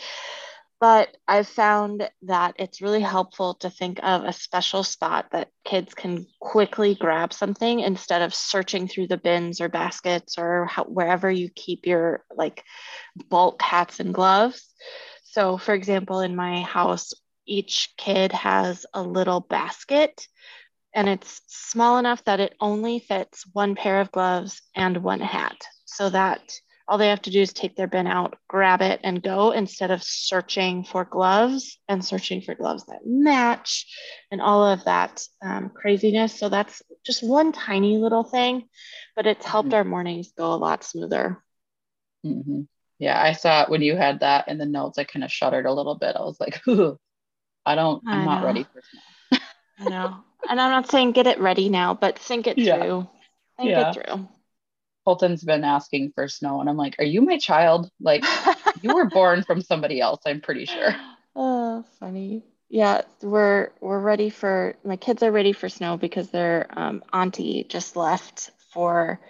But 0.81 1.17
I've 1.27 1.49
found 1.49 2.09
that 2.23 2.55
it's 2.61 2.81
really 2.81 3.01
helpful 3.01 3.55
to 3.55 3.69
think 3.69 3.99
of 4.01 4.23
a 4.23 4.33
special 4.33 4.85
spot 4.85 5.27
that 5.33 5.51
kids 5.65 5.93
can 5.93 6.25
quickly 6.41 6.95
grab 6.95 7.33
something 7.33 7.81
instead 7.81 8.23
of 8.23 8.33
searching 8.33 8.87
through 8.87 9.09
the 9.09 9.17
bins 9.17 9.61
or 9.61 9.69
baskets 9.69 10.39
or 10.39 10.67
how, 10.67 10.85
wherever 10.85 11.29
you 11.29 11.51
keep 11.51 11.85
your 11.85 12.23
like 12.33 12.63
bulk 13.29 13.61
hats 13.61 13.99
and 13.99 14.15
gloves. 14.15 14.73
So, 15.25 15.59
for 15.59 15.75
example, 15.75 16.21
in 16.21 16.37
my 16.37 16.61
house, 16.61 17.13
each 17.45 17.95
kid 17.97 18.31
has 18.31 18.87
a 18.95 19.03
little 19.03 19.41
basket 19.41 20.29
and 20.99 21.09
it's 21.09 21.43
small 21.47 21.99
enough 21.99 22.25
that 22.25 22.41
it 22.41 22.57
only 22.61 22.99
fits 22.99 23.45
one 23.53 23.77
pair 23.77 24.01
of 24.01 24.11
gloves 24.11 24.63
and 24.75 24.97
one 24.97 25.21
hat 25.21 25.63
so 25.85 26.11
that 26.11 26.41
all 26.89 26.99
they 26.99 27.11
have 27.11 27.23
to 27.23 27.31
do 27.31 27.41
is 27.41 27.53
take 27.53 27.77
their 27.77 27.87
bin 27.87 28.09
out, 28.09 28.37
grab 28.49 28.83
it, 28.83 28.99
and 29.05 29.23
go 29.23 29.53
instead 29.53 29.93
of 29.93 30.03
searching 30.03 30.83
for 30.83 31.05
gloves 31.05 31.79
and 31.89 32.05
searching 32.05 32.41
for 32.41 32.57
gloves 32.57 32.87
that 32.87 33.07
match 33.07 33.87
and 34.33 34.41
all 34.41 34.65
of 34.65 34.87
that 34.87 35.25
um, 35.41 35.71
craziness. 35.73 36.37
So 36.37 36.49
that's 36.49 36.83
just 37.07 37.23
one 37.23 37.53
tiny 37.53 37.97
little 37.97 38.25
thing, 38.25 38.65
but 39.15 39.25
it's 39.25 39.47
helped 39.47 39.69
mm-hmm. 39.69 39.77
our 39.77 39.85
mornings 39.85 40.33
go 40.37 40.53
a 40.53 40.57
lot 40.57 40.83
smoother. 40.83 41.41
Mm-hmm. 42.27 42.63
Yeah, 42.99 43.23
I 43.23 43.35
saw 43.35 43.63
it 43.63 43.71
when 43.71 43.83
you 43.83 43.95
had 43.95 44.19
that 44.21 44.49
in 44.49 44.59
the 44.59 44.67
notes. 44.67 44.99
I 44.99 45.05
kind 45.05 45.23
of 45.23 45.31
shuddered 45.31 45.67
a 45.67 45.73
little 45.73 45.95
bit. 45.95 46.17
I 46.17 46.23
was 46.23 46.41
like, 46.41 46.61
Ooh, 46.69 46.99
I 47.65 47.77
don't, 47.77 48.03
I'm 48.05 48.23
I 48.23 48.25
not 48.25 48.45
ready 48.45 48.65
for 48.65 48.83
snow. 48.83 49.39
I 49.79 49.89
know 49.91 50.25
and 50.49 50.61
I'm 50.61 50.71
not 50.71 50.91
saying 50.91 51.13
get 51.13 51.27
it 51.27 51.41
ready 51.41 51.69
now, 51.69 51.95
but 51.95 52.19
think 52.19 52.47
it 52.47 52.59
yeah. 52.59 52.77
through. 52.77 53.09
Think 53.57 53.71
yeah. 53.71 53.91
it 53.91 53.95
through. 53.95 54.29
Colton's 55.05 55.43
been 55.43 55.65
asking 55.65 56.13
for 56.15 56.29
snow, 56.29 56.61
and 56.61 56.69
I'm 56.69 56.77
like, 56.77 56.97
"Are 56.99 57.05
you 57.05 57.23
my 57.23 57.39
child? 57.39 57.91
Like, 58.01 58.25
you 58.83 58.95
were 58.95 59.07
born 59.07 59.43
from 59.43 59.63
somebody 59.63 60.01
else. 60.01 60.21
I'm 60.27 60.41
pretty 60.41 60.67
sure." 60.67 60.95
Oh, 61.35 61.85
funny. 61.99 62.45
Yeah, 62.69 63.03
we're 63.23 63.71
we're 63.81 64.01
ready 64.01 64.29
for 64.29 64.77
my 64.85 64.97
kids 64.97 65.23
are 65.23 65.33
ready 65.33 65.53
for 65.53 65.69
snow 65.69 65.97
because 65.97 66.29
their 66.31 66.67
um, 66.71 67.03
auntie 67.13 67.65
just 67.69 67.97
left 67.97 68.51
for 68.73 69.21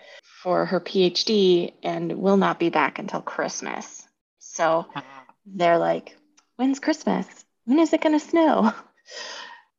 for 0.42 0.66
her 0.66 0.80
PhD 0.80 1.72
and 1.82 2.18
will 2.18 2.36
not 2.36 2.58
be 2.58 2.70
back 2.70 2.98
until 2.98 3.20
Christmas. 3.20 4.06
So 4.38 4.86
ah. 4.94 5.04
they're 5.46 5.78
like, 5.78 6.16
"When's 6.56 6.80
Christmas? 6.80 7.26
When 7.64 7.78
is 7.78 7.92
it 7.92 8.00
going 8.00 8.18
to 8.18 8.26
snow?" 8.26 8.72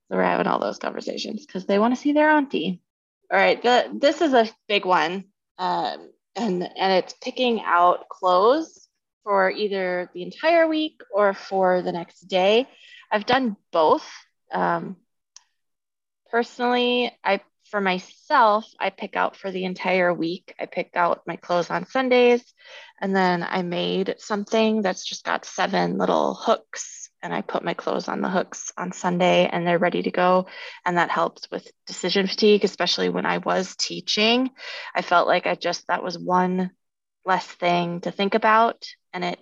So 0.10 0.18
we're 0.18 0.24
having 0.24 0.48
all 0.48 0.60
those 0.60 0.80
conversations 0.80 1.46
because 1.46 1.66
they 1.66 1.80
want 1.80 1.94
to 1.96 2.02
see 2.02 2.14
their 2.14 2.30
auntie. 2.30 2.82
All 3.32 3.38
right, 3.38 3.62
the, 3.62 3.92
this 3.94 4.22
is 4.22 4.34
a 4.34 4.50
big 4.68 4.86
one, 4.86 5.26
um, 5.60 6.12
and 6.36 6.64
and 6.64 6.94
it's 6.94 7.14
picking 7.22 7.62
out 7.62 8.10
clothes 8.10 8.88
for 9.24 9.52
either 9.52 10.10
the 10.16 10.24
entire 10.24 10.68
week 10.68 11.02
or 11.14 11.34
for 11.36 11.84
the 11.84 11.92
next 11.92 12.22
day. 12.22 12.68
I've 13.12 13.28
done 13.28 13.56
both. 13.72 14.10
Um, 14.52 14.98
personally, 16.32 17.12
I 17.24 17.42
for 17.70 17.80
myself, 17.80 18.66
I 18.80 18.90
pick 18.90 19.16
out 19.16 19.36
for 19.36 19.52
the 19.52 19.66
entire 19.66 20.12
week. 20.12 20.56
I 20.60 20.66
pick 20.66 20.92
out 20.96 21.22
my 21.28 21.36
clothes 21.36 21.70
on 21.70 21.86
Sundays, 21.86 22.44
and 23.00 23.16
then 23.16 23.46
I 23.48 23.62
made 23.62 24.16
something 24.18 24.82
that's 24.82 25.06
just 25.06 25.24
got 25.24 25.46
seven 25.46 26.00
little 26.00 26.34
hooks, 26.34 26.99
and 27.22 27.34
I 27.34 27.42
put 27.42 27.64
my 27.64 27.74
clothes 27.74 28.08
on 28.08 28.22
the 28.22 28.30
hooks 28.30 28.72
on 28.78 28.92
Sunday, 28.92 29.48
and 29.52 29.66
they're 29.66 29.78
ready 29.78 30.04
to 30.04 30.12
go. 30.12 30.48
And 30.86 30.98
that 30.98 31.10
helps 31.10 31.50
with 31.52 31.70
decision 31.88 32.28
fatigue, 32.28 32.64
especially 32.64 33.10
when 33.10 33.26
I 33.26 33.40
was 33.40 33.76
teaching. 33.76 34.50
I 34.96 35.02
felt 35.02 35.28
like 35.28 35.48
I 35.48 35.56
just 35.56 35.88
that 35.88 36.04
was 36.04 36.18
one 36.18 36.72
less 37.26 37.46
thing 37.46 38.02
to 38.02 38.12
think 38.12 38.36
about, 38.36 38.86
and 39.14 39.24
it 39.24 39.40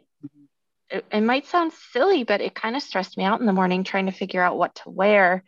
it, 0.90 1.06
it 1.12 1.22
might 1.22 1.46
sound 1.46 1.74
silly, 1.92 2.24
but 2.24 2.42
it 2.42 2.56
kind 2.56 2.76
of 2.76 2.82
stressed 2.82 3.18
me 3.18 3.24
out 3.26 3.42
in 3.42 3.46
the 3.46 3.54
morning 3.54 3.84
trying 3.84 4.06
to 4.06 4.12
figure 4.14 4.42
out 4.42 4.58
what 4.58 4.76
to 4.76 4.90
wear. 4.90 5.44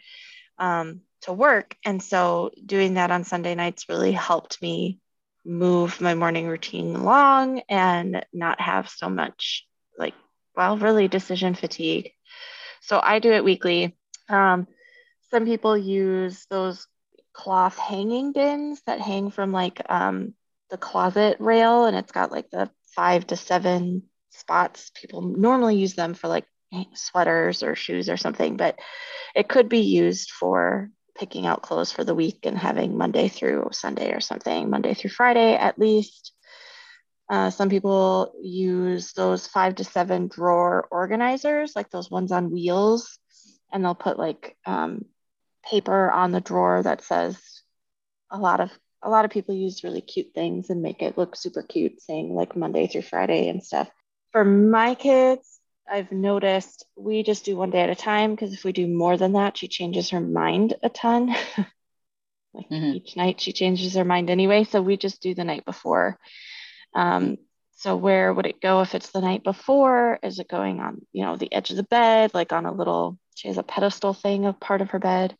Um, 0.58 1.02
to 1.22 1.34
work. 1.34 1.76
And 1.86 2.02
so 2.02 2.52
doing 2.66 2.96
that 2.96 3.12
on 3.12 3.24
Sunday 3.24 3.56
nights 3.56 3.90
really 3.90 4.12
helped 4.12 4.62
me 4.62 5.00
move 5.46 6.00
my 6.02 6.16
morning 6.16 6.48
routine 6.48 6.96
along 6.96 7.62
and 7.70 8.26
not 8.34 8.62
have 8.62 8.90
so 8.90 9.10
much 9.10 9.66
like, 9.98 10.14
well, 10.56 10.78
really 10.78 11.08
decision 11.08 11.56
fatigue. 11.56 12.12
So 12.82 13.00
I 13.02 13.20
do 13.20 13.32
it 13.32 13.44
weekly. 13.44 13.96
Um, 14.28 14.68
some 15.32 15.46
people 15.46 15.78
use 15.78 16.46
those 16.50 16.88
cloth 17.34 17.78
hanging 17.78 18.32
bins 18.32 18.82
that 18.86 19.00
hang 19.00 19.32
from 19.32 19.52
like 19.52 19.82
um, 19.90 20.34
the 20.70 20.78
closet 20.78 21.38
rail 21.40 21.86
and 21.86 21.96
it's 21.96 22.12
got 22.12 22.32
like 22.32 22.50
the 22.50 22.70
five 22.96 23.28
to 23.28 23.36
seven 23.36 24.04
spots. 24.32 24.92
People 24.96 25.22
normally 25.22 25.78
use 25.78 25.94
them 25.94 26.14
for 26.14 26.28
like 26.28 26.46
sweaters 26.94 27.64
or 27.64 27.76
shoes 27.76 28.10
or 28.10 28.18
something, 28.18 28.58
but 28.58 28.80
it 29.36 29.48
could 29.48 29.70
be 29.70 29.80
used 29.80 30.32
for 30.32 30.90
picking 31.18 31.46
out 31.46 31.62
clothes 31.62 31.92
for 31.92 32.04
the 32.04 32.16
week 32.16 32.40
and 32.44 32.58
having 32.58 32.98
Monday 32.98 33.28
through 33.28 33.70
Sunday 33.72 34.14
or 34.14 34.22
something, 34.22 34.70
Monday 34.70 34.94
through 34.94 35.10
Friday 35.10 35.56
at 35.56 35.78
least. 35.78 36.34
Uh, 37.30 37.50
some 37.52 37.70
people 37.70 38.34
use 38.42 39.14
those 39.14 39.46
five 39.46 39.76
to 39.76 39.84
seven 39.84 40.28
drawer 40.28 40.88
organizers, 40.90 41.76
like 41.76 41.90
those 41.90 42.10
ones 42.10 42.32
on 42.32 42.52
wheels, 42.52 43.20
and 43.72 43.86
they'll 43.86 43.94
put 43.94 44.18
like 44.18 44.58
um, 44.66 45.06
paper 45.64 46.10
on 46.10 46.32
the 46.32 46.42
drawer 46.42 46.82
that 46.82 47.04
says 47.04 47.40
a 48.32 48.38
lot 48.38 48.60
of 48.60 48.72
a 49.02 49.10
lot 49.10 49.26
of 49.26 49.32
people 49.32 49.56
use 49.56 49.84
really 49.84 50.02
cute 50.02 50.34
things 50.34 50.70
and 50.70 50.82
make 50.82 51.02
it 51.02 51.18
look 51.18 51.36
super 51.36 51.64
cute, 51.64 52.02
saying 52.02 52.34
like 52.34 52.56
Monday 52.56 52.88
through 52.88 53.04
Friday 53.04 53.48
and 53.48 53.64
stuff. 53.64 53.90
For 54.32 54.44
my 54.44 54.96
kids, 54.96 55.60
I've 55.90 56.12
noticed 56.12 56.86
we 56.96 57.24
just 57.24 57.46
do 57.46 57.56
one 57.56 57.70
day 57.70 57.82
at 57.82 57.90
a 57.90 57.96
time 57.96 58.32
because 58.32 58.54
if 58.54 58.64
we 58.64 58.72
do 58.72 58.88
more 58.88 59.18
than 59.18 59.34
that, 59.34 59.58
she 59.58 59.68
changes 59.68 60.10
her 60.10 60.20
mind 60.20 60.76
a 60.84 60.90
ton. 60.90 61.28
like 62.54 62.70
mm-hmm. 62.70 62.96
each 62.96 63.16
night, 63.16 63.40
she 63.40 63.54
changes 63.54 63.96
her 63.96 64.06
mind 64.06 64.30
anyway. 64.30 64.66
So 64.66 64.82
we 64.82 64.98
just 64.98 65.22
do 65.22 65.34
the 65.34 65.46
night 65.46 65.66
before. 65.66 66.20
Um, 66.96 67.38
so 67.76 67.96
where 67.96 68.34
would 68.34 68.46
it 68.46 68.62
go 68.62 68.82
if 68.82 68.94
it's 68.94 69.12
the 69.12 69.22
night 69.22 69.44
before? 69.44 70.20
Is 70.22 70.40
it 70.40 70.50
going 70.50 70.80
on, 70.80 71.06
you 71.14 71.24
know, 71.24 71.38
the 71.38 71.54
edge 71.54 71.70
of 71.70 71.78
the 71.78 71.84
bed, 71.84 72.34
like 72.34 72.52
on 72.52 72.66
a 72.66 72.74
little? 72.74 73.18
She 73.36 73.48
has 73.48 73.58
a 73.58 73.64
pedestal 73.64 74.14
thing 74.14 74.46
of 74.46 74.60
part 74.60 74.82
of 74.82 74.90
her 74.90 75.00
bed. 75.00 75.38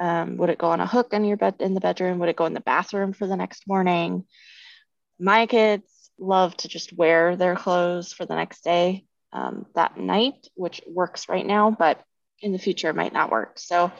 Um, 0.00 0.38
would 0.38 0.50
it 0.50 0.58
go 0.58 0.68
on 0.68 0.80
a 0.80 0.86
hook 0.86 1.12
in 1.12 1.24
your 1.24 1.36
bed 1.36 1.56
in 1.60 1.74
the 1.74 1.80
bedroom? 1.80 2.18
Would 2.18 2.30
it 2.30 2.36
go 2.36 2.46
in 2.46 2.54
the 2.54 2.60
bathroom 2.60 3.12
for 3.12 3.26
the 3.26 3.36
next 3.36 3.68
morning? 3.68 4.24
My 5.18 5.46
kids 5.46 6.10
love 6.18 6.56
to 6.58 6.68
just 6.68 6.92
wear 6.92 7.36
their 7.36 7.54
clothes 7.54 8.12
for 8.12 8.24
the 8.24 8.34
next 8.34 8.64
day 8.64 9.04
um, 9.32 9.66
that 9.74 9.98
night, 9.98 10.48
which 10.54 10.80
works 10.88 11.28
right 11.28 11.44
now, 11.46 11.70
but 11.70 12.00
in 12.40 12.52
the 12.52 12.58
future 12.58 12.88
it 12.88 12.96
might 12.96 13.12
not 13.12 13.30
work. 13.30 13.58
So 13.58 13.92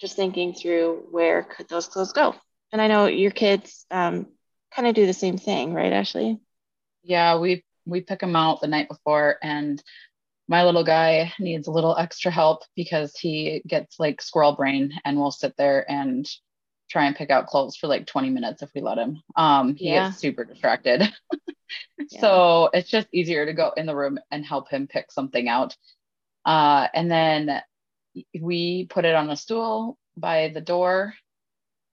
just 0.00 0.16
thinking 0.16 0.54
through 0.54 1.06
where 1.10 1.42
could 1.42 1.68
those 1.68 1.86
clothes 1.86 2.12
go. 2.12 2.34
And 2.72 2.80
I 2.80 2.88
know 2.88 3.06
your 3.06 3.30
kids 3.30 3.86
um, 3.90 4.26
kind 4.74 4.88
of 4.88 4.94
do 4.94 5.06
the 5.06 5.12
same 5.12 5.38
thing, 5.38 5.74
right, 5.74 5.92
Ashley? 5.92 6.38
Yeah, 7.02 7.38
we 7.38 7.64
we 7.86 8.00
pick 8.00 8.20
them 8.20 8.36
out 8.36 8.60
the 8.60 8.68
night 8.68 8.88
before, 8.88 9.36
and 9.42 9.82
my 10.50 10.64
little 10.64 10.84
guy 10.84 11.32
needs 11.38 11.68
a 11.68 11.70
little 11.70 11.96
extra 11.96 12.30
help 12.30 12.62
because 12.74 13.16
he 13.16 13.62
gets 13.68 14.00
like 14.00 14.20
squirrel 14.20 14.56
brain 14.56 14.92
and 15.04 15.16
we'll 15.16 15.30
sit 15.30 15.56
there 15.56 15.88
and 15.88 16.28
try 16.90 17.06
and 17.06 17.14
pick 17.14 17.30
out 17.30 17.46
clothes 17.46 17.76
for 17.76 17.86
like 17.86 18.04
20 18.04 18.30
minutes 18.30 18.60
if 18.60 18.68
we 18.74 18.80
let 18.80 18.98
him. 18.98 19.22
Um, 19.36 19.76
he 19.76 19.90
yeah. 19.90 20.08
gets 20.08 20.18
super 20.18 20.44
distracted. 20.44 21.02
yeah. 22.10 22.20
So 22.20 22.70
it's 22.72 22.90
just 22.90 23.06
easier 23.12 23.46
to 23.46 23.52
go 23.52 23.72
in 23.76 23.86
the 23.86 23.94
room 23.94 24.18
and 24.32 24.44
help 24.44 24.68
him 24.68 24.88
pick 24.88 25.12
something 25.12 25.48
out. 25.48 25.76
Uh, 26.44 26.88
and 26.92 27.08
then 27.08 27.62
we 28.38 28.86
put 28.86 29.04
it 29.04 29.14
on 29.14 29.30
a 29.30 29.36
stool 29.36 29.98
by 30.16 30.48
the 30.48 30.60
door. 30.60 31.14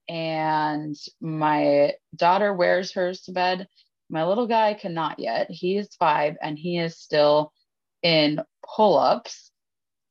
And 0.08 0.96
my 1.20 1.94
daughter 2.14 2.52
wears 2.54 2.92
hers 2.92 3.22
to 3.22 3.32
bed. 3.32 3.68
My 4.08 4.24
little 4.24 4.46
guy 4.46 4.74
cannot 4.74 5.18
yet. 5.18 5.50
He 5.50 5.76
is 5.76 5.94
five 5.98 6.36
and 6.40 6.58
he 6.58 6.78
is 6.78 6.98
still 6.98 7.52
in 8.02 8.40
pull 8.64 8.98
ups. 8.98 9.50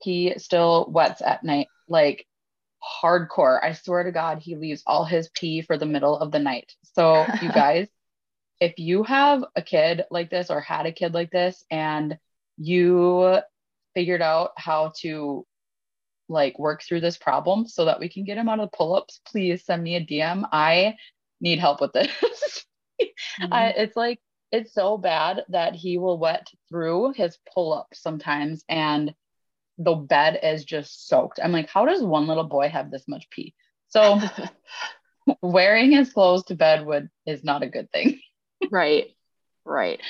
He 0.02 0.36
still 0.38 0.88
wets 0.90 1.22
at 1.22 1.44
night. 1.44 1.68
Like 1.88 2.28
hardcore. 3.02 3.64
I 3.64 3.74
swear 3.74 4.04
to 4.04 4.12
God, 4.12 4.40
he 4.40 4.56
leaves 4.56 4.84
all 4.86 5.06
his 5.06 5.30
pee 5.30 5.62
for 5.62 5.78
the 5.78 5.86
middle 5.86 6.18
of 6.18 6.32
the 6.32 6.40
night. 6.40 6.72
So, 6.94 7.26
you 7.42 7.50
guys, 7.54 7.88
if 8.60 8.78
you 8.78 9.04
have 9.04 9.44
a 9.56 9.62
kid 9.62 10.06
like 10.10 10.30
this 10.30 10.50
or 10.50 10.62
had 10.62 10.86
a 10.86 10.92
kid 10.92 11.14
like 11.14 11.32
this 11.32 11.64
and 11.70 12.18
you 12.58 13.40
figured 13.94 14.22
out 14.22 14.52
how 14.58 14.94
to 15.02 15.46
like 16.30 16.60
work 16.60 16.84
through 16.84 17.02
this 17.02 17.18
problem 17.18 17.68
so 17.68 17.86
that 17.86 18.00
we 18.00 18.10
can 18.10 18.24
get 18.24 18.38
him 18.38 18.50
out 18.50 18.60
of 18.60 18.70
the 18.70 18.78
pull-ups, 18.78 19.22
please 19.26 19.66
send 19.66 19.84
me 19.84 19.96
a 19.96 20.06
DM. 20.06 20.48
I 20.52 20.96
need 21.40 21.60
help 21.60 21.82
with 21.82 21.94
this. 21.94 22.12
mm-hmm. 23.02 23.54
I, 23.54 23.70
it's 23.70 23.96
like 23.96 24.20
it's 24.52 24.74
so 24.74 24.98
bad 24.98 25.44
that 25.50 25.76
he 25.76 25.98
will 25.98 26.18
wet 26.18 26.48
through 26.70 27.14
his 27.14 27.38
pull-ups 27.54 28.02
sometimes 28.02 28.64
and 28.70 29.14
the 29.78 29.94
bed 29.94 30.40
is 30.42 30.66
just 30.66 31.08
soaked. 31.08 31.40
I'm 31.42 31.52
like, 31.52 31.70
how 31.70 31.86
does 31.86 32.02
one 32.02 32.28
little 32.28 32.44
boy 32.46 32.70
have 32.70 32.90
this 32.90 33.08
much 33.08 33.30
pee? 33.30 33.54
So 33.90 34.20
wearing 35.42 35.92
his 35.92 36.12
clothes 36.12 36.46
to 36.46 36.56
bed 36.56 36.86
would 36.86 37.10
is 37.26 37.44
not 37.44 37.64
a 37.64 37.70
good 37.70 37.92
thing. 37.92 38.20
right. 38.72 39.08
Right. 39.64 40.02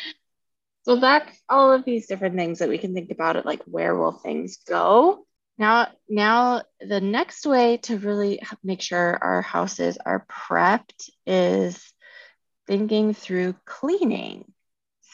So 0.84 0.96
that's 0.96 1.38
all 1.50 1.74
of 1.74 1.84
these 1.84 2.08
different 2.08 2.36
things 2.36 2.60
that 2.60 2.70
we 2.70 2.78
can 2.78 2.94
think 2.94 3.12
about 3.12 3.36
it 3.36 3.46
like 3.46 3.62
where 3.66 3.96
will 3.96 4.14
things 4.14 4.58
go? 4.68 5.27
Now 5.58 5.88
now 6.08 6.64
the 6.80 7.02
next 7.02 7.46
way 7.46 7.78
to 7.78 7.98
really 7.98 8.42
make 8.64 8.82
sure 8.82 9.18
our 9.22 9.42
houses 9.42 9.98
are 10.04 10.26
prepped 10.30 11.10
is 11.26 11.94
thinking 12.68 13.14
through 13.14 13.56
cleaning. 13.66 14.52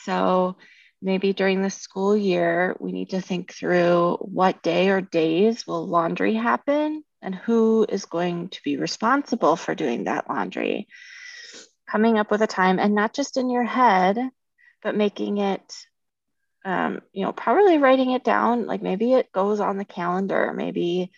So 0.03 0.57
maybe 1.01 1.33
during 1.33 1.61
the 1.61 1.69
school 1.69 2.15
year, 2.15 2.75
we 2.79 2.91
need 2.91 3.11
to 3.11 3.21
think 3.21 3.53
through 3.53 4.17
what 4.21 4.63
day 4.63 4.89
or 4.89 5.01
days 5.01 5.65
will 5.67 5.87
laundry 5.87 6.33
happen 6.33 7.03
and 7.21 7.35
who 7.35 7.85
is 7.87 8.05
going 8.05 8.49
to 8.49 8.59
be 8.63 8.77
responsible 8.77 9.55
for 9.55 9.75
doing 9.75 10.05
that 10.05 10.29
laundry. 10.29 10.87
Coming 11.89 12.17
up 12.17 12.31
with 12.31 12.41
a 12.41 12.47
time 12.47 12.79
and 12.79 12.95
not 12.95 13.13
just 13.13 13.37
in 13.37 13.49
your 13.49 13.63
head, 13.63 14.17
but 14.81 14.95
making 14.95 15.37
it, 15.37 15.85
um, 16.65 17.01
you 17.11 17.25
know, 17.25 17.31
probably 17.31 17.77
writing 17.77 18.11
it 18.11 18.23
down. 18.23 18.65
Like 18.65 18.81
maybe 18.81 19.13
it 19.13 19.31
goes 19.31 19.59
on 19.59 19.77
the 19.77 19.85
calendar. 19.85 20.53
Maybe 20.55 21.11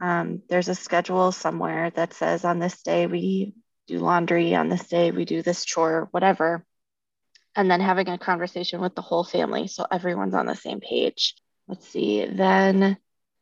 um, 0.00 0.42
there's 0.48 0.68
a 0.68 0.74
schedule 0.74 1.32
somewhere 1.32 1.90
that 1.90 2.14
says 2.14 2.44
on 2.44 2.58
this 2.58 2.82
day 2.82 3.06
we 3.06 3.54
do 3.86 3.98
laundry, 3.98 4.54
on 4.54 4.68
this 4.68 4.86
day 4.88 5.10
we 5.10 5.24
do 5.24 5.42
this 5.42 5.64
chore, 5.64 6.08
whatever 6.10 6.64
and 7.54 7.70
then 7.70 7.80
having 7.80 8.08
a 8.08 8.18
conversation 8.18 8.80
with 8.80 8.94
the 8.94 9.02
whole 9.02 9.24
family 9.24 9.66
so 9.66 9.86
everyone's 9.90 10.34
on 10.34 10.46
the 10.46 10.56
same 10.56 10.80
page. 10.80 11.34
Let's 11.68 11.88
see, 11.88 12.24
then 12.26 12.96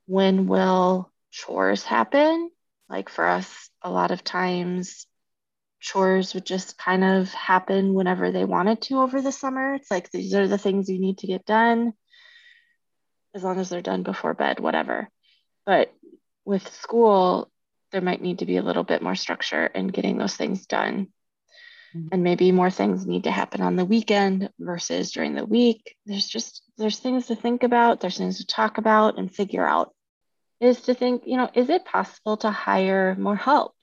when 0.07 0.47
will 0.47 1.11
chores 1.31 1.83
happen? 1.85 2.51
Like 2.89 3.09
for 3.09 3.27
us, 3.27 3.71
a 3.83 3.91
lot 3.91 4.11
of 4.11 4.25
times 4.25 5.07
chores 5.81 6.35
would 6.35 6.47
just 6.47 6.79
kind 6.79 7.03
of 7.03 7.33
happen 7.33 7.95
whenever 7.95 8.31
they 8.31 8.45
wanted 8.45 8.83
to 8.83 9.01
over 9.01 9.21
the 9.21 9.33
summer. 9.33 9.75
It's 9.75 9.91
like 9.91 10.11
these 10.11 10.35
are 10.35 10.47
the 10.47 10.59
things 10.59 10.89
you 10.89 10.99
need 10.99 11.19
to 11.19 11.27
get 11.27 11.45
done 11.45 11.93
as 13.35 13.43
long 13.43 13.59
as 13.59 13.69
they're 13.69 13.83
done 13.83 14.03
before 14.03 14.35
bed, 14.35 14.61
whatever. 14.61 15.09
But 15.65 15.93
with 16.45 16.69
school, 16.75 17.51
there 17.93 18.01
might 18.01 18.23
need 18.23 18.41
to 18.41 18.47
be 18.47 18.57
a 18.57 18.63
little 18.63 18.85
bit 18.85 19.03
more 19.03 19.15
structure 19.15 19.67
in 19.67 19.89
getting 19.89 20.19
those 20.19 20.37
things 20.37 20.67
done 20.67 21.09
mm-hmm. 21.95 22.09
and 22.13 22.23
maybe 22.23 22.53
more 22.53 22.71
things 22.71 23.07
need 23.07 23.25
to 23.25 23.31
happen 23.31 23.61
on 23.61 23.77
the 23.77 23.85
weekend 23.85 24.51
versus 24.59 25.11
during 25.13 25.35
the 25.35 25.45
week 25.45 25.97
there's 26.07 26.27
just 26.27 26.63
there's 26.79 26.99
things 26.99 27.27
to 27.27 27.35
think 27.35 27.63
about 27.63 28.01
there's 28.01 28.19
things 28.19 28.39
to 28.39 28.47
talk 28.47 28.79
about 28.79 29.19
and 29.19 29.35
figure 29.35 29.67
out 29.67 29.95
is 30.61 30.83
to 30.83 30.95
think 30.95 31.23
you 31.27 31.37
know 31.37 31.51
is 31.55 31.69
it 31.69 31.85
possible 31.85 32.37
to 32.37 32.51
hire 32.51 33.17
more 33.19 33.37
help 33.37 33.75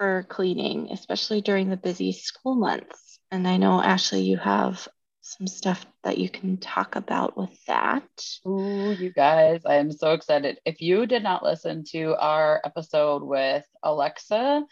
for 0.00 0.24
cleaning 0.30 0.88
especially 0.92 1.42
during 1.42 1.68
the 1.68 1.76
busy 1.76 2.10
school 2.10 2.54
months 2.54 3.18
and 3.30 3.46
i 3.46 3.58
know 3.58 3.82
ashley 3.82 4.22
you 4.22 4.38
have 4.38 4.88
some 5.30 5.46
stuff 5.46 5.86
that 6.02 6.18
you 6.18 6.28
can 6.28 6.56
talk 6.56 6.96
about 6.96 7.36
with 7.36 7.56
that. 7.66 8.08
Ooh, 8.46 8.92
you 8.98 9.12
guys, 9.12 9.62
I 9.64 9.76
am 9.76 9.92
so 9.92 10.12
excited. 10.12 10.58
If 10.64 10.80
you 10.80 11.06
did 11.06 11.22
not 11.22 11.44
listen 11.44 11.84
to 11.92 12.16
our 12.16 12.60
episode 12.64 13.22
with 13.22 13.64
Alexa, 13.82 14.64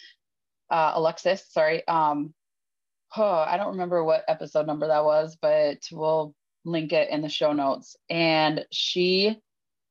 uh, 0.70 0.92
Alexis, 0.94 1.46
sorry, 1.50 1.86
um, 1.86 2.34
oh, 3.16 3.24
I 3.24 3.56
don't 3.56 3.72
remember 3.72 4.02
what 4.02 4.24
episode 4.26 4.66
number 4.66 4.88
that 4.88 5.04
was, 5.04 5.36
but 5.40 5.78
we'll 5.92 6.34
link 6.64 6.92
it 6.92 7.10
in 7.10 7.22
the 7.22 7.28
show 7.28 7.52
notes. 7.52 7.96
And 8.10 8.66
she, 8.72 9.36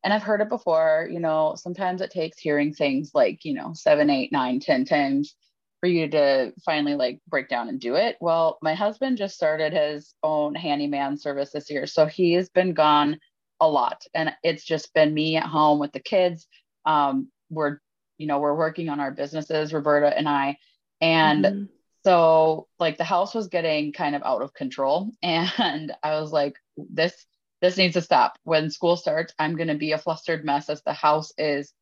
and 0.07 0.13
I've 0.13 0.23
heard 0.23 0.39
it 0.39 0.47
before, 0.47 1.09
you 1.11 1.19
know, 1.19 1.55
sometimes 1.57 1.99
it 1.99 2.11
takes 2.11 2.39
hearing 2.39 2.73
things 2.73 3.11
like, 3.13 3.43
you 3.43 3.53
know, 3.53 3.73
seven, 3.73 4.09
eight, 4.09 4.31
nine, 4.31 4.61
ten 4.61 4.85
times 4.85 5.35
for 5.81 5.87
you 5.87 6.07
to 6.07 6.53
finally 6.63 6.95
like 6.95 7.19
break 7.27 7.49
down 7.49 7.67
and 7.67 7.77
do 7.77 7.95
it. 7.95 8.15
Well, 8.21 8.57
my 8.61 8.73
husband 8.73 9.17
just 9.17 9.35
started 9.35 9.73
his 9.73 10.13
own 10.23 10.55
handyman 10.55 11.17
service 11.17 11.51
this 11.51 11.69
year. 11.69 11.87
So 11.87 12.05
he's 12.05 12.47
been 12.47 12.73
gone 12.73 13.19
a 13.59 13.67
lot 13.67 14.01
and 14.15 14.31
it's 14.43 14.63
just 14.63 14.93
been 14.93 15.13
me 15.13 15.35
at 15.35 15.43
home 15.43 15.77
with 15.77 15.91
the 15.91 15.99
kids. 15.99 16.47
Um, 16.85 17.27
we're, 17.49 17.79
you 18.17 18.27
know, 18.27 18.39
we're 18.39 18.55
working 18.55 18.87
on 18.87 19.01
our 19.01 19.11
businesses, 19.11 19.73
Roberta 19.73 20.17
and 20.17 20.29
I. 20.29 20.57
And 21.01 21.43
mm-hmm. 21.43 21.63
so 22.05 22.69
like 22.79 22.97
the 22.97 23.03
house 23.03 23.35
was 23.35 23.49
getting 23.49 23.91
kind 23.91 24.15
of 24.15 24.23
out 24.23 24.41
of 24.41 24.53
control. 24.53 25.11
And 25.21 25.91
I 26.01 26.17
was 26.17 26.31
like, 26.31 26.55
this, 26.77 27.25
this 27.61 27.77
needs 27.77 27.93
to 27.93 28.01
stop. 28.01 28.37
When 28.43 28.69
school 28.69 28.97
starts, 28.97 29.33
I'm 29.39 29.55
going 29.55 29.69
to 29.69 29.75
be 29.75 29.91
a 29.91 29.97
flustered 29.97 30.45
mess 30.45 30.69
as 30.69 30.81
the 30.83 30.93
house 30.93 31.33
is 31.37 31.73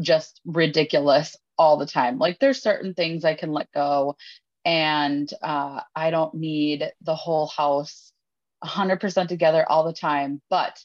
just 0.00 0.40
ridiculous 0.44 1.36
all 1.58 1.76
the 1.76 1.86
time. 1.86 2.18
Like 2.18 2.38
there's 2.38 2.62
certain 2.62 2.94
things 2.94 3.24
I 3.24 3.34
can 3.34 3.52
let 3.52 3.70
go 3.72 4.16
and 4.64 5.30
uh, 5.42 5.80
I 5.94 6.10
don't 6.10 6.34
need 6.34 6.90
the 7.02 7.14
whole 7.14 7.48
house 7.48 8.12
100% 8.64 9.28
together 9.28 9.64
all 9.68 9.84
the 9.84 9.92
time. 9.92 10.40
But 10.48 10.78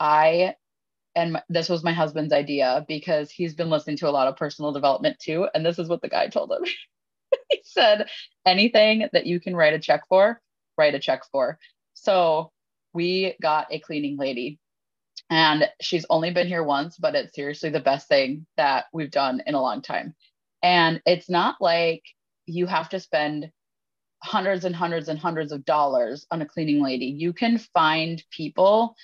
I, 0.00 0.54
and 1.14 1.40
this 1.48 1.68
was 1.68 1.84
my 1.84 1.92
husband's 1.92 2.32
idea 2.32 2.84
because 2.88 3.30
he's 3.30 3.54
been 3.54 3.70
listening 3.70 3.98
to 3.98 4.08
a 4.08 4.10
lot 4.10 4.28
of 4.28 4.36
personal 4.36 4.72
development 4.72 5.18
too. 5.18 5.46
And 5.54 5.64
this 5.64 5.78
is 5.78 5.88
what 5.88 6.02
the 6.02 6.08
guy 6.08 6.28
told 6.28 6.50
him. 6.50 6.64
he 7.50 7.60
said, 7.64 8.08
anything 8.44 9.08
that 9.12 9.26
you 9.26 9.38
can 9.38 9.54
write 9.54 9.74
a 9.74 9.78
check 9.78 10.02
for, 10.08 10.40
write 10.76 10.94
a 10.94 10.98
check 10.98 11.22
for. 11.30 11.58
So 11.94 12.50
we 12.92 13.36
got 13.40 13.68
a 13.70 13.78
cleaning 13.80 14.16
lady 14.16 14.58
and 15.30 15.68
she's 15.80 16.04
only 16.10 16.30
been 16.30 16.46
here 16.46 16.62
once, 16.62 16.98
but 16.98 17.14
it's 17.14 17.34
seriously 17.34 17.70
the 17.70 17.80
best 17.80 18.06
thing 18.06 18.46
that 18.56 18.84
we've 18.92 19.10
done 19.10 19.42
in 19.46 19.54
a 19.54 19.62
long 19.62 19.80
time. 19.80 20.14
And 20.62 21.00
it's 21.06 21.30
not 21.30 21.56
like 21.60 22.02
you 22.46 22.66
have 22.66 22.90
to 22.90 23.00
spend 23.00 23.50
hundreds 24.22 24.64
and 24.64 24.76
hundreds 24.76 25.08
and 25.08 25.18
hundreds 25.18 25.52
of 25.52 25.64
dollars 25.64 26.26
on 26.30 26.42
a 26.42 26.46
cleaning 26.46 26.82
lady. 26.82 27.06
You 27.06 27.32
can 27.32 27.58
find 27.58 28.22
people 28.30 28.94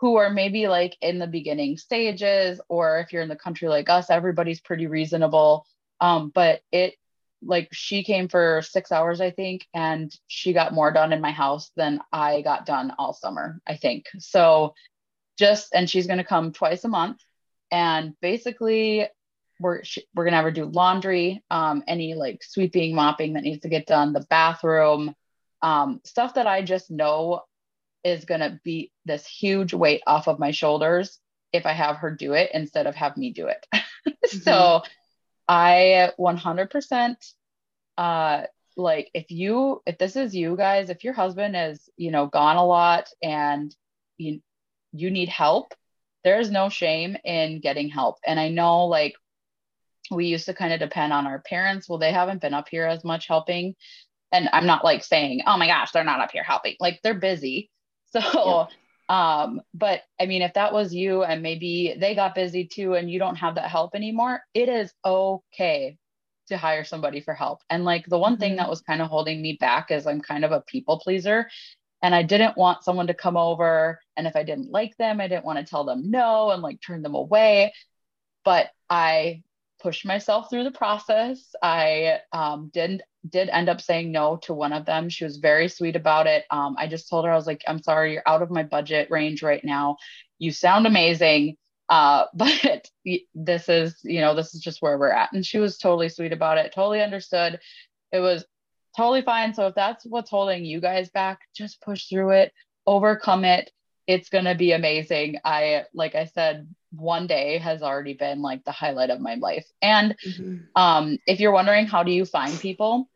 who 0.00 0.16
are 0.16 0.30
maybe 0.30 0.68
like 0.68 0.96
in 1.00 1.18
the 1.18 1.26
beginning 1.26 1.76
stages, 1.76 2.60
or 2.68 3.00
if 3.00 3.12
you're 3.12 3.22
in 3.22 3.28
the 3.28 3.36
country 3.36 3.68
like 3.68 3.90
us, 3.90 4.10
everybody's 4.10 4.60
pretty 4.60 4.86
reasonable. 4.86 5.66
Um, 6.00 6.30
but 6.34 6.62
it 6.72 6.94
like 7.42 7.68
she 7.72 8.04
came 8.04 8.28
for 8.28 8.62
six 8.62 8.90
hours, 8.90 9.20
I 9.20 9.30
think, 9.30 9.66
and 9.74 10.12
she 10.26 10.52
got 10.52 10.74
more 10.74 10.92
done 10.92 11.12
in 11.12 11.20
my 11.20 11.30
house 11.30 11.70
than 11.76 12.00
I 12.12 12.42
got 12.42 12.66
done 12.66 12.92
all 12.98 13.12
summer, 13.12 13.60
I 13.66 13.76
think. 13.76 14.06
So 14.18 14.74
just 15.38 15.72
and 15.72 15.88
she's 15.88 16.06
going 16.06 16.18
to 16.18 16.24
come 16.24 16.52
twice 16.52 16.84
a 16.84 16.88
month 16.88 17.22
and 17.70 18.14
basically 18.20 19.08
we're 19.60 19.82
we're 20.14 20.24
going 20.24 20.32
to 20.32 20.36
have 20.36 20.44
her 20.44 20.50
do 20.50 20.64
laundry 20.66 21.42
um, 21.50 21.82
any 21.86 22.14
like 22.14 22.42
sweeping 22.42 22.94
mopping 22.94 23.34
that 23.34 23.44
needs 23.44 23.62
to 23.62 23.68
get 23.68 23.86
done 23.86 24.12
the 24.12 24.26
bathroom 24.28 25.14
um, 25.62 26.00
stuff 26.04 26.34
that 26.34 26.46
i 26.46 26.62
just 26.62 26.90
know 26.90 27.42
is 28.04 28.24
going 28.24 28.40
to 28.40 28.60
be 28.64 28.92
this 29.04 29.26
huge 29.26 29.72
weight 29.74 30.02
off 30.06 30.28
of 30.28 30.38
my 30.38 30.50
shoulders 30.50 31.18
if 31.52 31.66
i 31.66 31.72
have 31.72 31.96
her 31.96 32.10
do 32.10 32.34
it 32.34 32.50
instead 32.52 32.86
of 32.86 32.94
have 32.94 33.16
me 33.16 33.32
do 33.32 33.46
it 33.46 33.66
mm-hmm. 33.74 34.38
so 34.38 34.82
i 35.48 36.10
100% 36.18 37.16
uh 37.96 38.42
like 38.76 39.10
if 39.12 39.30
you 39.30 39.82
if 39.86 39.98
this 39.98 40.14
is 40.14 40.36
you 40.36 40.56
guys 40.56 40.88
if 40.90 41.02
your 41.02 41.14
husband 41.14 41.56
is 41.56 41.88
you 41.96 42.12
know 42.12 42.26
gone 42.26 42.56
a 42.56 42.64
lot 42.64 43.08
and 43.22 43.74
you 44.18 44.40
you 44.92 45.10
need 45.10 45.28
help, 45.28 45.74
there 46.24 46.40
is 46.40 46.50
no 46.50 46.68
shame 46.68 47.16
in 47.24 47.60
getting 47.60 47.88
help. 47.88 48.18
And 48.26 48.38
I 48.38 48.48
know 48.48 48.86
like 48.86 49.14
we 50.10 50.26
used 50.26 50.46
to 50.46 50.54
kind 50.54 50.72
of 50.72 50.80
depend 50.80 51.12
on 51.12 51.26
our 51.26 51.40
parents. 51.40 51.88
Well, 51.88 51.98
they 51.98 52.12
haven't 52.12 52.40
been 52.40 52.54
up 52.54 52.68
here 52.68 52.86
as 52.86 53.04
much 53.04 53.28
helping. 53.28 53.74
And 54.32 54.48
I'm 54.52 54.66
not 54.66 54.84
like 54.84 55.04
saying, 55.04 55.42
oh 55.46 55.56
my 55.56 55.66
gosh, 55.66 55.92
they're 55.92 56.04
not 56.04 56.20
up 56.20 56.32
here 56.32 56.42
helping. 56.42 56.76
Like 56.80 57.00
they're 57.02 57.14
busy. 57.14 57.70
So, 58.10 58.20
yeah. 58.20 58.64
Um, 59.08 59.62
but 59.72 60.02
I 60.20 60.26
mean, 60.26 60.42
if 60.42 60.54
that 60.54 60.72
was 60.72 60.94
you 60.94 61.22
and 61.22 61.42
maybe 61.42 61.96
they 61.98 62.14
got 62.14 62.34
busy 62.34 62.66
too 62.66 62.94
and 62.94 63.10
you 63.10 63.18
don't 63.18 63.36
have 63.36 63.54
that 63.54 63.70
help 63.70 63.94
anymore, 63.94 64.40
it 64.54 64.68
is 64.68 64.92
okay 65.04 65.96
to 66.48 66.56
hire 66.56 66.84
somebody 66.84 67.20
for 67.20 67.34
help. 67.34 67.60
And 67.70 67.84
like 67.84 68.06
the 68.06 68.18
one 68.18 68.34
mm-hmm. 68.34 68.40
thing 68.40 68.56
that 68.56 68.68
was 68.68 68.80
kind 68.82 69.00
of 69.00 69.08
holding 69.08 69.40
me 69.40 69.56
back 69.58 69.90
is 69.90 70.06
I'm 70.06 70.20
kind 70.20 70.44
of 70.44 70.52
a 70.52 70.62
people 70.62 70.98
pleaser 70.98 71.48
and 72.02 72.14
I 72.14 72.22
didn't 72.22 72.56
want 72.56 72.84
someone 72.84 73.06
to 73.08 73.14
come 73.14 73.36
over. 73.36 74.00
And 74.16 74.26
if 74.26 74.36
I 74.36 74.42
didn't 74.42 74.70
like 74.70 74.96
them, 74.98 75.20
I 75.20 75.28
didn't 75.28 75.44
want 75.44 75.58
to 75.58 75.64
tell 75.64 75.84
them 75.84 76.10
no 76.10 76.50
and 76.50 76.62
like 76.62 76.80
turn 76.80 77.02
them 77.02 77.14
away. 77.14 77.72
But 78.44 78.70
I 78.88 79.42
pushed 79.80 80.06
myself 80.06 80.50
through 80.50 80.64
the 80.64 80.70
process. 80.70 81.54
I 81.62 82.20
um, 82.32 82.70
did 82.72 83.02
did 83.28 83.48
end 83.48 83.68
up 83.68 83.80
saying 83.80 84.12
no 84.12 84.36
to 84.42 84.54
one 84.54 84.72
of 84.72 84.86
them. 84.86 85.08
She 85.08 85.24
was 85.24 85.36
very 85.36 85.68
sweet 85.68 85.96
about 85.96 86.26
it. 86.26 86.44
Um, 86.50 86.76
I 86.78 86.86
just 86.86 87.08
told 87.08 87.24
her 87.24 87.32
I 87.32 87.36
was 87.36 87.46
like, 87.46 87.62
"I'm 87.66 87.82
sorry, 87.82 88.12
you're 88.12 88.22
out 88.26 88.42
of 88.42 88.50
my 88.50 88.62
budget 88.62 89.10
range 89.10 89.42
right 89.42 89.64
now. 89.64 89.96
You 90.38 90.52
sound 90.52 90.86
amazing, 90.86 91.56
uh, 91.88 92.26
but 92.34 92.88
this 93.34 93.68
is, 93.68 93.98
you 94.02 94.20
know, 94.20 94.34
this 94.34 94.54
is 94.54 94.60
just 94.60 94.82
where 94.82 94.98
we're 94.98 95.12
at." 95.12 95.32
And 95.32 95.44
she 95.44 95.58
was 95.58 95.78
totally 95.78 96.08
sweet 96.08 96.32
about 96.32 96.58
it. 96.58 96.72
Totally 96.74 97.02
understood. 97.02 97.60
It 98.12 98.20
was 98.20 98.44
totally 98.96 99.22
fine. 99.22 99.54
So 99.54 99.68
if 99.68 99.74
that's 99.74 100.04
what's 100.04 100.30
holding 100.30 100.64
you 100.64 100.80
guys 100.80 101.10
back, 101.10 101.40
just 101.54 101.80
push 101.82 102.08
through 102.08 102.30
it, 102.30 102.52
overcome 102.86 103.44
it. 103.44 103.70
It's 104.06 104.30
going 104.30 104.46
to 104.46 104.54
be 104.54 104.72
amazing. 104.72 105.38
I, 105.44 105.84
like 105.92 106.14
I 106.14 106.24
said, 106.24 106.66
one 106.90 107.26
day 107.26 107.58
has 107.58 107.82
already 107.82 108.14
been 108.14 108.42
like 108.42 108.64
the 108.64 108.72
highlight 108.72 109.10
of 109.10 109.20
my 109.20 109.34
life. 109.34 109.66
And 109.82 110.16
mm-hmm. 110.26 110.56
um, 110.74 111.18
if 111.26 111.40
you're 111.40 111.52
wondering, 111.52 111.86
how 111.86 112.02
do 112.02 112.10
you 112.10 112.24
find 112.24 112.58
people? 112.58 113.08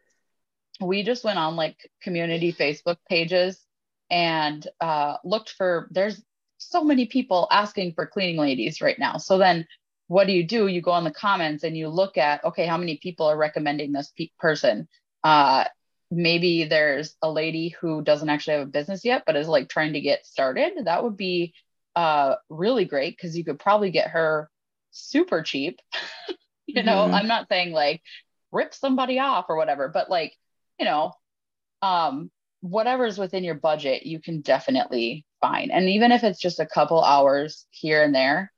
We 0.81 1.03
just 1.03 1.25
went 1.25 1.39
on 1.39 1.57
like 1.57 1.77
community 2.03 2.53
Facebook 2.53 2.97
pages 3.09 3.65
and 4.11 4.67
uh, 4.81 5.17
looked 5.25 5.51
for, 5.51 5.89
there's 5.91 6.23
so 6.59 6.85
many 6.85 7.07
people 7.07 7.49
asking 7.51 7.95
for 7.95 8.07
cleaning 8.07 8.37
ladies 8.37 8.81
right 8.81 8.99
now. 8.99 9.17
So 9.19 9.39
then 9.39 9.67
what 10.09 10.27
do 10.27 10.33
you 10.33 10.45
do? 10.45 10.67
You 10.67 10.81
go 10.83 10.91
on 10.91 11.05
the 11.05 11.11
comments 11.11 11.65
and 11.65 11.77
you 11.77 11.89
look 11.89 12.19
at, 12.19 12.45
okay, 12.45 12.67
how 12.67 12.77
many 12.77 12.99
people 13.03 13.27
are 13.27 13.37
recommending 13.37 13.93
this 13.93 14.13
pe- 14.17 14.31
person? 14.39 14.89
uh, 15.25 15.65
maybe 16.11 16.65
there's 16.65 17.17
a 17.23 17.31
lady 17.31 17.71
who 17.81 18.03
doesn't 18.03 18.29
actually 18.29 18.55
have 18.59 18.69
a 18.69 18.71
business 18.71 19.05
yet 19.05 19.23
but 19.25 19.37
is 19.37 19.49
like 19.49 19.69
trying 19.69 19.95
to 19.95 20.01
get 20.01 20.27
started 20.27 20.73
that 20.85 21.03
would 21.03 21.17
be 21.17 21.55
uh, 21.97 22.35
really 22.51 22.85
great 22.85 23.17
because 23.17 23.37
you 23.37 23.45
could 23.45 23.59
probably 23.59 23.91
get 23.91 24.11
her 24.11 24.51
super 24.91 25.43
cheap 25.43 25.81
you 26.67 26.83
know 26.83 27.05
mm-hmm. 27.05 27.15
i'm 27.15 27.27
not 27.27 27.49
saying 27.49 27.73
like 27.73 28.03
rip 28.51 28.75
somebody 28.75 29.19
off 29.19 29.47
or 29.49 29.57
whatever 29.57 29.89
but 29.89 30.11
like 30.11 30.35
you 30.83 30.87
know 30.87 31.13
um 31.81 32.29
whatever's 32.61 33.19
within 33.19 33.45
your 33.45 33.55
budget 33.55 34.05
you 34.05 34.21
can 34.21 34.41
definitely 34.41 35.25
find 35.41 35.71
and 35.71 35.89
even 35.89 36.11
if 36.11 36.25
it's 36.25 36.41
just 36.41 36.59
a 36.59 36.67
couple 36.67 37.03
hours 37.03 37.67
here 37.71 38.03
and 38.03 38.13
there 38.13 38.53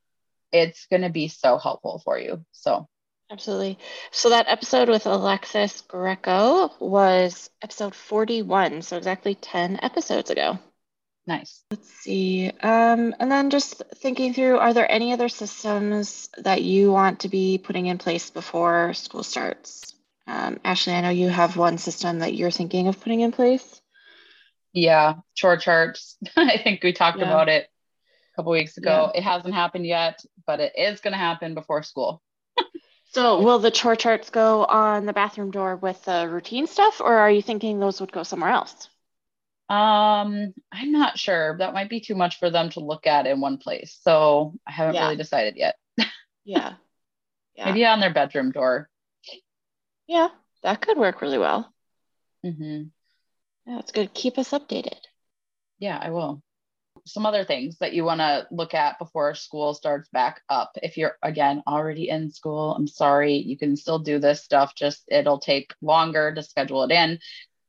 it's 0.51 0.87
going 0.87 1.03
to 1.03 1.09
be 1.09 1.27
so 1.27 1.59
helpful 1.59 2.01
for 2.03 2.17
you 2.17 2.43
so 2.51 2.87
Absolutely. 3.31 3.79
So 4.11 4.29
that 4.29 4.45
episode 4.47 4.87
with 4.87 5.07
Alexis 5.07 5.81
Greco 5.81 6.71
was 6.79 7.49
episode 7.59 7.95
41, 7.95 8.83
so 8.83 8.97
exactly 8.97 9.33
10 9.33 9.79
episodes 9.81 10.29
ago. 10.29 10.59
Nice. 11.25 11.63
Let's 11.71 11.89
see. 11.89 12.51
Um, 12.61 13.15
and 13.19 13.31
then 13.31 13.49
just 13.49 13.81
thinking 13.95 14.35
through, 14.35 14.59
are 14.59 14.75
there 14.75 14.89
any 14.89 15.11
other 15.11 15.27
systems 15.27 16.29
that 16.37 16.61
you 16.61 16.91
want 16.91 17.21
to 17.21 17.29
be 17.29 17.57
putting 17.57 17.87
in 17.87 17.97
place 17.97 18.29
before 18.29 18.93
school 18.93 19.23
starts? 19.23 19.94
Um, 20.27 20.59
Ashley, 20.63 20.93
I 20.93 21.01
know 21.01 21.09
you 21.09 21.29
have 21.29 21.57
one 21.57 21.77
system 21.77 22.19
that 22.19 22.33
you're 22.33 22.51
thinking 22.51 22.87
of 22.87 22.99
putting 22.99 23.21
in 23.21 23.31
place. 23.31 23.81
Yeah, 24.73 25.15
chore 25.35 25.57
charts. 25.57 26.17
I 26.35 26.57
think 26.57 26.83
we 26.83 26.93
talked 26.93 27.19
yeah. 27.19 27.25
about 27.25 27.49
it 27.49 27.63
a 27.65 28.35
couple 28.35 28.51
weeks 28.51 28.77
ago. 28.77 29.11
Yeah. 29.13 29.19
It 29.19 29.23
hasn't 29.23 29.53
happened 29.53 29.85
yet, 29.85 30.23
but 30.45 30.59
it 30.59 30.73
is 30.77 30.99
going 30.99 31.13
to 31.13 31.17
happen 31.17 31.53
before 31.53 31.83
school. 31.83 32.21
So 33.11 33.41
will 33.41 33.59
the 33.59 33.71
chore 33.71 33.95
charts 33.95 34.29
go 34.29 34.65
on 34.65 35.05
the 35.05 35.13
bathroom 35.13 35.49
door 35.49 35.77
with 35.77 36.03
the 36.03 36.27
routine 36.29 36.67
stuff, 36.67 36.99
or 36.99 37.15
are 37.15 37.31
you 37.31 37.41
thinking 37.41 37.79
those 37.79 38.01
would 38.01 38.11
go 38.11 38.23
somewhere 38.23 38.49
else? 38.49 38.89
Um, 39.69 40.53
I'm 40.71 40.91
not 40.91 41.17
sure. 41.17 41.57
That 41.57 41.73
might 41.73 41.89
be 41.89 42.01
too 42.01 42.15
much 42.15 42.39
for 42.39 42.49
them 42.49 42.71
to 42.71 42.81
look 42.81 43.07
at 43.07 43.25
in 43.25 43.39
one 43.39 43.57
place. 43.57 43.97
So 44.01 44.53
I 44.67 44.71
haven't 44.71 44.95
yeah. 44.95 45.03
really 45.03 45.15
decided 45.15 45.55
yet. 45.55 45.75
yeah. 46.43 46.73
yeah. 47.55 47.65
Maybe 47.65 47.85
on 47.85 48.01
their 48.01 48.13
bedroom 48.13 48.51
door. 48.51 48.89
Yeah, 50.07 50.29
that 50.63 50.81
could 50.81 50.97
work 50.97 51.21
really 51.21 51.37
well. 51.37 51.73
Mm-hmm. 52.45 52.83
Yeah, 53.65 53.79
it's 53.79 53.91
good. 53.91 54.13
Keep 54.13 54.37
us 54.37 54.51
updated. 54.51 54.99
Yeah, 55.79 55.99
I 56.01 56.11
will. 56.11 56.41
Some 57.05 57.25
other 57.25 57.43
things 57.43 57.77
that 57.79 57.93
you 57.93 58.03
want 58.03 58.21
to 58.21 58.47
look 58.51 58.73
at 58.73 58.97
before 58.97 59.35
school 59.35 59.73
starts 59.73 60.09
back 60.09 60.41
up. 60.49 60.71
If 60.81 60.97
you're 60.97 61.17
again 61.21 61.61
already 61.67 62.09
in 62.09 62.31
school, 62.31 62.73
I'm 62.75 62.87
sorry, 62.87 63.35
you 63.35 63.57
can 63.57 63.75
still 63.75 63.99
do 63.99 64.17
this 64.19 64.43
stuff, 64.43 64.73
just 64.75 65.03
it'll 65.07 65.39
take 65.39 65.73
longer 65.81 66.33
to 66.33 66.41
schedule 66.41 66.83
it 66.83 66.91
in. 66.91 67.19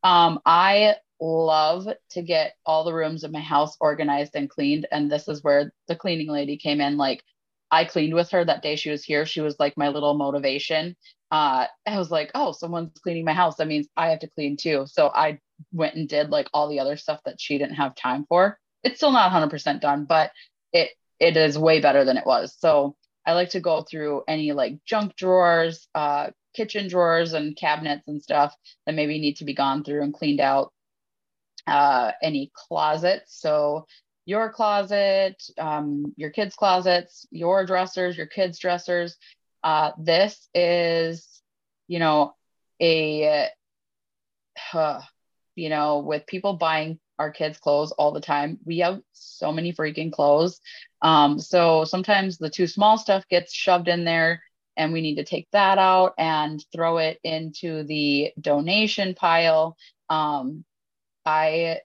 Um, 0.02 0.40
I 0.46 0.96
love 1.20 1.88
to 2.10 2.22
get 2.22 2.54
all 2.64 2.84
the 2.84 2.94
rooms 2.94 3.24
in 3.24 3.32
my 3.32 3.40
house 3.40 3.76
organized 3.80 4.36
and 4.36 4.48
cleaned. 4.48 4.86
And 4.90 5.10
this 5.10 5.28
is 5.28 5.42
where 5.42 5.72
the 5.88 5.96
cleaning 5.96 6.28
lady 6.28 6.56
came 6.56 6.80
in. 6.80 6.96
Like, 6.96 7.22
I 7.70 7.84
cleaned 7.84 8.14
with 8.14 8.30
her 8.30 8.44
that 8.44 8.62
day 8.62 8.76
she 8.76 8.90
was 8.90 9.04
here. 9.04 9.26
She 9.26 9.40
was 9.40 9.58
like 9.58 9.76
my 9.76 9.88
little 9.88 10.14
motivation. 10.14 10.96
Uh, 11.30 11.66
I 11.86 11.98
was 11.98 12.10
like, 12.10 12.30
oh, 12.34 12.52
someone's 12.52 12.98
cleaning 13.02 13.24
my 13.24 13.32
house. 13.32 13.56
That 13.56 13.66
means 13.66 13.88
I 13.96 14.10
have 14.10 14.20
to 14.20 14.28
clean 14.28 14.56
too. 14.56 14.86
So 14.86 15.08
I 15.08 15.40
went 15.72 15.96
and 15.96 16.08
did 16.08 16.30
like 16.30 16.48
all 16.52 16.68
the 16.68 16.80
other 16.80 16.96
stuff 16.96 17.20
that 17.24 17.40
she 17.40 17.58
didn't 17.58 17.74
have 17.76 17.94
time 17.94 18.24
for. 18.28 18.58
It's 18.84 18.96
still 18.96 19.12
not 19.12 19.32
100% 19.32 19.80
done, 19.80 20.04
but 20.04 20.30
it 20.72 20.90
it 21.18 21.36
is 21.36 21.58
way 21.58 21.80
better 21.80 22.04
than 22.04 22.16
it 22.16 22.26
was. 22.26 22.54
So 22.58 22.94
I 23.26 23.32
like 23.32 23.50
to 23.50 23.60
go 23.60 23.82
through 23.82 24.22
any 24.28 24.52
like 24.52 24.78
junk 24.84 25.16
drawers, 25.16 25.88
uh, 25.94 26.30
kitchen 26.54 26.88
drawers 26.88 27.32
and 27.32 27.56
cabinets 27.56 28.06
and 28.06 28.22
stuff 28.22 28.54
that 28.84 28.94
maybe 28.94 29.18
need 29.18 29.36
to 29.36 29.44
be 29.44 29.54
gone 29.54 29.82
through 29.82 30.02
and 30.02 30.14
cleaned 30.14 30.40
out. 30.40 30.72
Uh, 31.66 32.12
any 32.22 32.52
closets. 32.54 33.40
So 33.40 33.86
your 34.26 34.50
closet, 34.50 35.42
um, 35.56 36.12
your 36.16 36.30
kids' 36.30 36.56
closets, 36.56 37.26
your 37.30 37.64
dressers, 37.64 38.16
your 38.16 38.26
kids' 38.26 38.58
dressers. 38.58 39.16
Uh, 39.66 39.90
this 39.98 40.48
is, 40.54 41.42
you 41.88 41.98
know, 41.98 42.36
a, 42.80 43.48
uh, 44.72 45.00
you 45.56 45.68
know, 45.68 45.98
with 45.98 46.24
people 46.28 46.52
buying 46.52 47.00
our 47.18 47.32
kids' 47.32 47.58
clothes 47.58 47.90
all 47.90 48.12
the 48.12 48.20
time, 48.20 48.60
we 48.64 48.78
have 48.78 49.00
so 49.10 49.50
many 49.50 49.72
freaking 49.72 50.12
clothes. 50.12 50.60
Um, 51.02 51.40
so 51.40 51.82
sometimes 51.82 52.38
the 52.38 52.48
too 52.48 52.68
small 52.68 52.96
stuff 52.96 53.26
gets 53.28 53.52
shoved 53.52 53.88
in 53.88 54.04
there 54.04 54.40
and 54.76 54.92
we 54.92 55.00
need 55.00 55.16
to 55.16 55.24
take 55.24 55.48
that 55.50 55.78
out 55.78 56.14
and 56.16 56.64
throw 56.72 56.98
it 56.98 57.18
into 57.24 57.82
the 57.82 58.30
donation 58.40 59.16
pile. 59.16 59.76
Um, 60.08 60.64
I, 61.24 61.80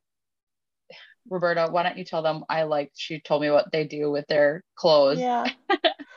Roberta, 1.28 1.70
why 1.72 1.82
don't 1.82 1.98
you 1.98 2.06
tell 2.06 2.22
them? 2.22 2.46
I 2.48 2.62
like, 2.62 2.92
she 2.94 3.22
told 3.22 3.42
me 3.42 3.50
what 3.50 3.72
they 3.72 3.88
do 3.88 4.12
with 4.12 4.28
their 4.28 4.64
clothes. 4.76 5.18
Yeah. 5.18 5.48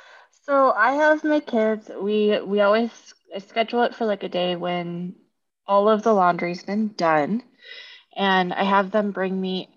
so 0.47 0.73
I 0.73 0.93
have 0.93 1.25
my 1.25 1.41
kids, 1.41 1.91
we, 2.01 2.41
we 2.41 2.61
always 2.61 2.91
schedule 3.39 3.83
it 3.83 3.95
for 3.95 4.05
like 4.05 4.23
a 4.23 4.29
day 4.29 4.57
when 4.57 5.15
all 5.67 5.89
of 5.89 6.03
the 6.03 6.13
laundry's 6.13 6.63
been 6.63 6.89
done. 6.89 7.43
And 8.17 8.53
I 8.53 8.65
have 8.65 8.91
them 8.91 9.11
bring 9.13 9.41
me 9.41 9.69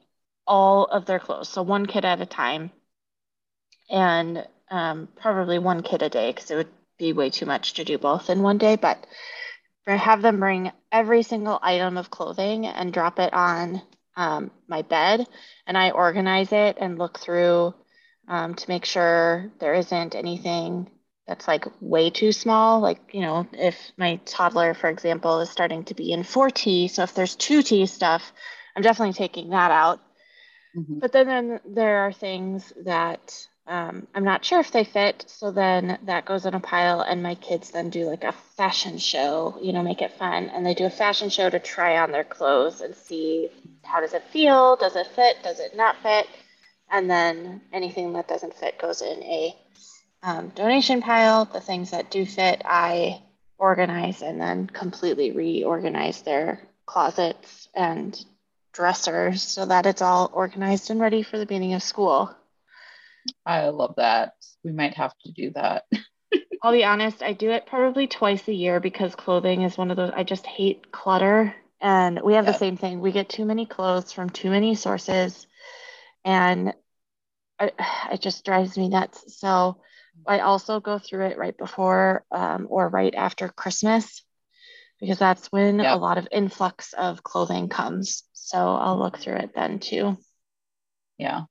all 0.46 0.86
of 0.86 1.06
their 1.06 1.20
clothes. 1.20 1.50
So 1.50 1.64
one 1.64 1.86
kid 1.86 2.06
at 2.06 2.22
a 2.22 2.26
time. 2.26 2.72
And 3.90 4.46
um, 4.70 5.08
probably 5.20 5.60
one 5.60 5.84
kid 5.84 6.02
a 6.02 6.10
day 6.10 6.32
because 6.32 6.52
it 6.52 6.56
would 6.56 6.70
be 7.00 7.14
way 7.14 7.30
too 7.30 7.46
much 7.46 7.74
to 7.76 7.84
do 7.84 7.98
both 7.98 8.30
in 8.30 8.42
one 8.42 8.58
day. 8.58 8.76
But 8.76 9.06
I 9.88 9.96
have 9.96 10.22
them 10.22 10.40
bring 10.40 10.72
every 10.92 11.24
single 11.24 11.60
item 11.62 11.98
of 11.98 12.12
clothing 12.12 12.66
and 12.68 12.92
drop 12.92 13.20
it 13.20 13.34
on 13.34 13.82
um, 14.18 14.52
my 14.68 14.82
bed, 14.82 15.26
and 15.66 15.78
I 15.78 15.92
organize 15.92 16.52
it 16.52 16.78
and 16.80 16.98
look 16.98 17.20
through 17.20 17.74
um, 18.28 18.56
to 18.56 18.70
make 18.70 18.86
sure 18.86 19.52
there 19.60 19.74
isn't 19.74 20.16
anything 20.16 20.90
that's 21.28 21.48
like 21.48 21.66
way 21.82 22.10
too 22.10 22.32
small. 22.32 22.80
Like, 22.80 23.00
you 23.14 23.22
know, 23.22 23.48
if 23.54 23.76
my 23.98 24.18
toddler, 24.26 24.74
for 24.74 24.90
example, 24.90 25.42
is 25.42 25.50
starting 25.50 25.84
to 25.86 25.94
be 25.94 26.12
in 26.12 26.24
4T, 26.24 26.90
so 26.90 27.04
if 27.04 27.14
there's 27.14 27.36
2T 27.36 27.88
stuff, 27.90 28.32
I'm 28.76 28.84
definitely 28.84 29.14
taking 29.14 29.50
that 29.50 29.72
out. 29.72 30.00
Mm-hmm. 30.76 31.00
But 31.00 31.12
then, 31.12 31.28
then 31.28 31.60
there 31.66 32.00
are 32.00 32.14
things 32.14 32.72
that 32.86 33.48
um, 33.68 34.08
I'm 34.16 34.24
not 34.24 34.46
sure 34.46 34.60
if 34.60 34.72
they 34.72 34.86
fit. 34.86 35.26
So 35.28 35.52
then 35.52 36.00
that 36.06 36.26
goes 36.26 36.46
in 36.46 36.54
a 36.54 36.60
pile, 36.60 37.02
and 37.02 37.22
my 37.22 37.36
kids 37.36 37.72
then 37.72 37.90
do 37.90 38.06
like 38.06 38.24
a 38.24 38.32
fashion 38.56 38.98
show, 38.98 39.58
you 39.62 39.74
know, 39.74 39.84
make 39.84 40.02
it 40.02 40.14
fun. 40.14 40.50
And 40.50 40.66
they 40.66 40.74
do 40.74 40.86
a 40.86 40.90
fashion 40.90 41.30
show 41.30 41.50
to 41.50 41.60
try 41.60 41.98
on 41.98 42.12
their 42.12 42.24
clothes 42.24 42.82
and 42.82 42.96
see 42.96 43.50
how 43.84 44.00
does 44.00 44.14
it 44.14 44.24
feel? 44.32 44.78
Does 44.78 44.96
it 44.96 45.08
fit? 45.08 45.44
Does 45.44 45.60
it 45.60 45.76
not 45.76 45.98
fit? 46.02 46.28
And 46.90 47.10
then 47.10 47.62
anything 47.74 48.14
that 48.14 48.28
doesn't 48.28 48.54
fit 48.54 48.80
goes 48.80 49.02
in 49.02 49.24
a 49.24 49.56
um, 50.24 50.50
donation 50.50 51.02
pile. 51.02 51.46
The 51.46 51.60
things 51.60 51.92
that 51.92 52.12
do 52.12 52.26
fit, 52.26 52.62
I 52.66 53.22
organize 53.58 54.22
and 54.22 54.40
then 54.40 54.68
completely 54.68 55.32
reorganize 55.32 56.22
their 56.22 56.62
closets 56.86 57.68
and 57.74 58.18
dressers 58.72 59.42
so 59.42 59.66
that 59.66 59.86
it's 59.86 60.02
all 60.02 60.30
organized 60.34 60.90
and 60.90 61.00
ready 61.00 61.24
for 61.24 61.38
the 61.38 61.46
beginning 61.46 61.74
of 61.74 61.84
school. 61.84 62.34
I 63.46 63.70
love 63.70 63.96
that. 63.98 64.34
We 64.64 64.72
might 64.72 64.94
have 64.94 65.14
to 65.26 65.32
do 65.32 65.52
that. 65.52 65.86
I'll 66.62 66.72
be 66.72 66.86
honest, 66.86 67.22
I 67.22 67.34
do 67.34 67.52
it 67.52 67.66
probably 67.66 68.08
twice 68.08 68.48
a 68.48 68.54
year 68.54 68.80
because 68.80 69.16
clothing 69.16 69.62
is 69.62 69.78
one 69.78 69.92
of 69.92 69.98
those 69.98 70.12
I 70.16 70.24
just 70.24 70.46
hate 70.46 70.92
clutter. 70.92 71.56
And 71.80 72.22
we 72.24 72.34
have 72.34 72.46
the 72.46 72.54
same 72.54 72.78
thing. 72.78 73.02
We 73.02 73.12
get 73.12 73.30
too 73.30 73.46
many 73.46 73.66
clothes 73.66 74.12
from 74.12 74.30
too 74.30 74.50
many 74.50 74.74
sources 74.74 75.46
and 76.28 76.74
I, 77.58 77.72
it 78.12 78.22
just 78.22 78.46
drives 78.46 78.78
me 78.78 78.90
nuts. 78.90 79.40
So 79.40 79.82
I 80.26 80.40
also 80.40 80.80
go 80.80 81.00
through 81.00 81.28
it 81.28 81.38
right 81.38 81.58
before 81.58 82.26
um, 82.32 82.68
or 82.70 82.90
right 82.90 83.14
after 83.16 83.50
Christmas 83.50 84.24
because 85.00 85.20
that's 85.20 85.48
when 85.52 85.80
yep. 85.80 85.96
a 85.96 85.98
lot 85.98 86.18
of 86.18 86.28
influx 86.32 86.94
of 86.94 87.24
clothing 87.24 87.70
comes. 87.70 88.24
So 88.34 88.58
I'll 88.58 89.00
look 89.00 89.18
through 89.18 89.36
it 89.36 89.52
then 89.56 89.80
too. 89.80 90.18
Yeah 91.18 91.44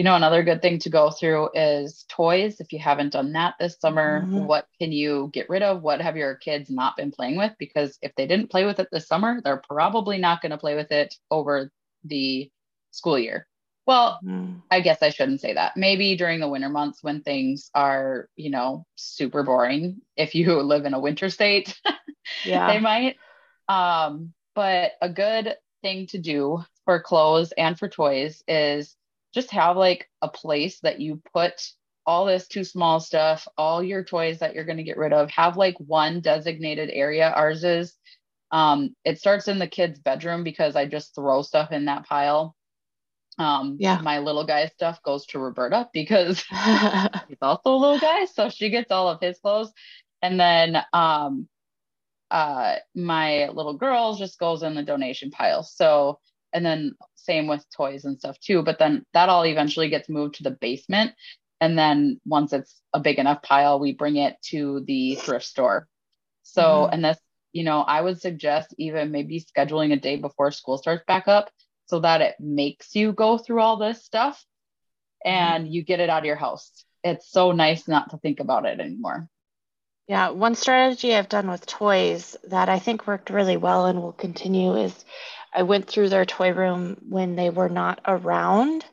you 0.00 0.04
know 0.04 0.16
another 0.16 0.42
good 0.42 0.62
thing 0.62 0.78
to 0.78 0.88
go 0.88 1.10
through 1.10 1.50
is 1.52 2.06
toys 2.08 2.58
if 2.58 2.72
you 2.72 2.78
haven't 2.78 3.12
done 3.12 3.34
that 3.34 3.56
this 3.60 3.78
summer 3.78 4.22
mm-hmm. 4.22 4.46
what 4.46 4.66
can 4.80 4.92
you 4.92 5.28
get 5.34 5.50
rid 5.50 5.62
of 5.62 5.82
what 5.82 6.00
have 6.00 6.16
your 6.16 6.36
kids 6.36 6.70
not 6.70 6.96
been 6.96 7.10
playing 7.10 7.36
with 7.36 7.52
because 7.58 7.98
if 8.00 8.10
they 8.16 8.26
didn't 8.26 8.50
play 8.50 8.64
with 8.64 8.80
it 8.80 8.88
this 8.90 9.06
summer 9.06 9.42
they're 9.44 9.62
probably 9.68 10.16
not 10.16 10.40
going 10.40 10.52
to 10.52 10.56
play 10.56 10.74
with 10.74 10.90
it 10.90 11.14
over 11.30 11.70
the 12.04 12.50
school 12.92 13.18
year 13.18 13.46
well 13.90 14.20
mm. 14.24 14.62
i 14.70 14.80
guess 14.80 15.02
i 15.02 15.10
shouldn't 15.10 15.40
say 15.40 15.52
that 15.52 15.76
maybe 15.76 16.16
during 16.16 16.38
the 16.38 16.48
winter 16.48 16.68
months 16.68 17.02
when 17.02 17.22
things 17.22 17.70
are 17.74 18.28
you 18.36 18.48
know 18.48 18.86
super 18.94 19.42
boring 19.42 20.00
if 20.16 20.36
you 20.36 20.62
live 20.62 20.84
in 20.84 20.94
a 20.94 21.00
winter 21.00 21.28
state 21.28 21.76
yeah 22.44 22.72
they 22.72 22.78
might 22.78 23.16
um 23.68 24.32
but 24.54 24.92
a 25.02 25.08
good 25.08 25.56
thing 25.82 26.06
to 26.06 26.18
do 26.18 26.62
for 26.84 27.02
clothes 27.02 27.52
and 27.58 27.76
for 27.76 27.88
toys 27.88 28.44
is 28.46 28.94
just 29.34 29.50
have 29.50 29.76
like 29.76 30.08
a 30.22 30.28
place 30.28 30.78
that 30.80 31.00
you 31.00 31.20
put 31.34 31.60
all 32.06 32.24
this 32.24 32.48
too 32.48 32.64
small 32.64 32.98
stuff, 32.98 33.46
all 33.56 33.82
your 33.82 34.02
toys 34.02 34.38
that 34.38 34.54
you're 34.54 34.64
going 34.64 34.78
to 34.78 34.82
get 34.82 34.96
rid 34.96 35.12
of, 35.12 35.30
have 35.30 35.56
like 35.56 35.76
one 35.78 36.20
designated 36.20 36.90
area. 36.92 37.30
Ours 37.30 37.62
is, 37.62 37.96
um, 38.50 38.96
it 39.04 39.18
starts 39.18 39.46
in 39.48 39.58
the 39.58 39.68
kids' 39.68 40.00
bedroom 40.00 40.42
because 40.42 40.74
I 40.74 40.86
just 40.86 41.14
throw 41.14 41.42
stuff 41.42 41.70
in 41.70 41.84
that 41.84 42.06
pile. 42.06 42.56
Um, 43.38 43.76
yeah. 43.80 44.00
My 44.02 44.18
little 44.18 44.44
guy 44.44 44.66
stuff 44.66 45.02
goes 45.02 45.26
to 45.26 45.38
Roberta 45.38 45.88
because 45.92 46.40
he's 47.28 47.38
also 47.40 47.74
a 47.74 47.76
little 47.76 47.98
guy, 47.98 48.26
so 48.26 48.48
she 48.48 48.70
gets 48.70 48.90
all 48.90 49.08
of 49.08 49.20
his 49.20 49.38
clothes. 49.38 49.72
And 50.22 50.38
then 50.38 50.82
um, 50.92 51.48
uh, 52.30 52.76
my 52.94 53.48
little 53.48 53.74
girls 53.74 54.18
just 54.18 54.38
goes 54.38 54.62
in 54.62 54.74
the 54.74 54.82
donation 54.82 55.30
pile. 55.30 55.62
So 55.62 56.18
and 56.52 56.64
then 56.64 56.94
same 57.14 57.46
with 57.46 57.64
toys 57.74 58.04
and 58.04 58.18
stuff 58.18 58.38
too 58.40 58.62
but 58.62 58.78
then 58.78 59.04
that 59.12 59.28
all 59.28 59.44
eventually 59.44 59.88
gets 59.88 60.08
moved 60.08 60.36
to 60.36 60.42
the 60.42 60.50
basement 60.50 61.12
and 61.60 61.78
then 61.78 62.20
once 62.24 62.52
it's 62.52 62.80
a 62.92 63.00
big 63.00 63.18
enough 63.18 63.42
pile 63.42 63.78
we 63.78 63.92
bring 63.92 64.16
it 64.16 64.36
to 64.42 64.82
the 64.86 65.14
thrift 65.16 65.44
store 65.44 65.86
so 66.42 66.62
mm-hmm. 66.62 66.94
and 66.94 67.04
this 67.04 67.18
you 67.52 67.64
know 67.64 67.80
i 67.80 68.00
would 68.00 68.20
suggest 68.20 68.74
even 68.78 69.10
maybe 69.10 69.44
scheduling 69.44 69.92
a 69.92 69.96
day 69.96 70.16
before 70.16 70.50
school 70.50 70.78
starts 70.78 71.04
back 71.06 71.28
up 71.28 71.50
so 71.90 72.00
that 72.00 72.20
it 72.20 72.36
makes 72.40 72.94
you 72.94 73.12
go 73.12 73.36
through 73.36 73.60
all 73.60 73.76
this 73.76 74.02
stuff 74.02 74.44
and 75.24 75.64
mm-hmm. 75.64 75.72
you 75.72 75.82
get 75.82 76.00
it 76.00 76.08
out 76.08 76.20
of 76.20 76.26
your 76.26 76.36
house 76.36 76.84
it's 77.04 77.30
so 77.30 77.52
nice 77.52 77.86
not 77.86 78.10
to 78.10 78.18
think 78.18 78.40
about 78.40 78.64
it 78.64 78.80
anymore 78.80 79.28
yeah, 80.10 80.30
one 80.30 80.56
strategy 80.56 81.14
I've 81.14 81.28
done 81.28 81.48
with 81.48 81.66
toys 81.66 82.36
that 82.48 82.68
I 82.68 82.80
think 82.80 83.06
worked 83.06 83.30
really 83.30 83.56
well 83.56 83.86
and 83.86 84.02
will 84.02 84.10
continue 84.10 84.74
is 84.74 85.04
I 85.54 85.62
went 85.62 85.86
through 85.86 86.08
their 86.08 86.24
toy 86.24 86.52
room 86.52 86.96
when 87.08 87.36
they 87.36 87.48
were 87.48 87.68
not 87.68 88.00
around 88.04 88.84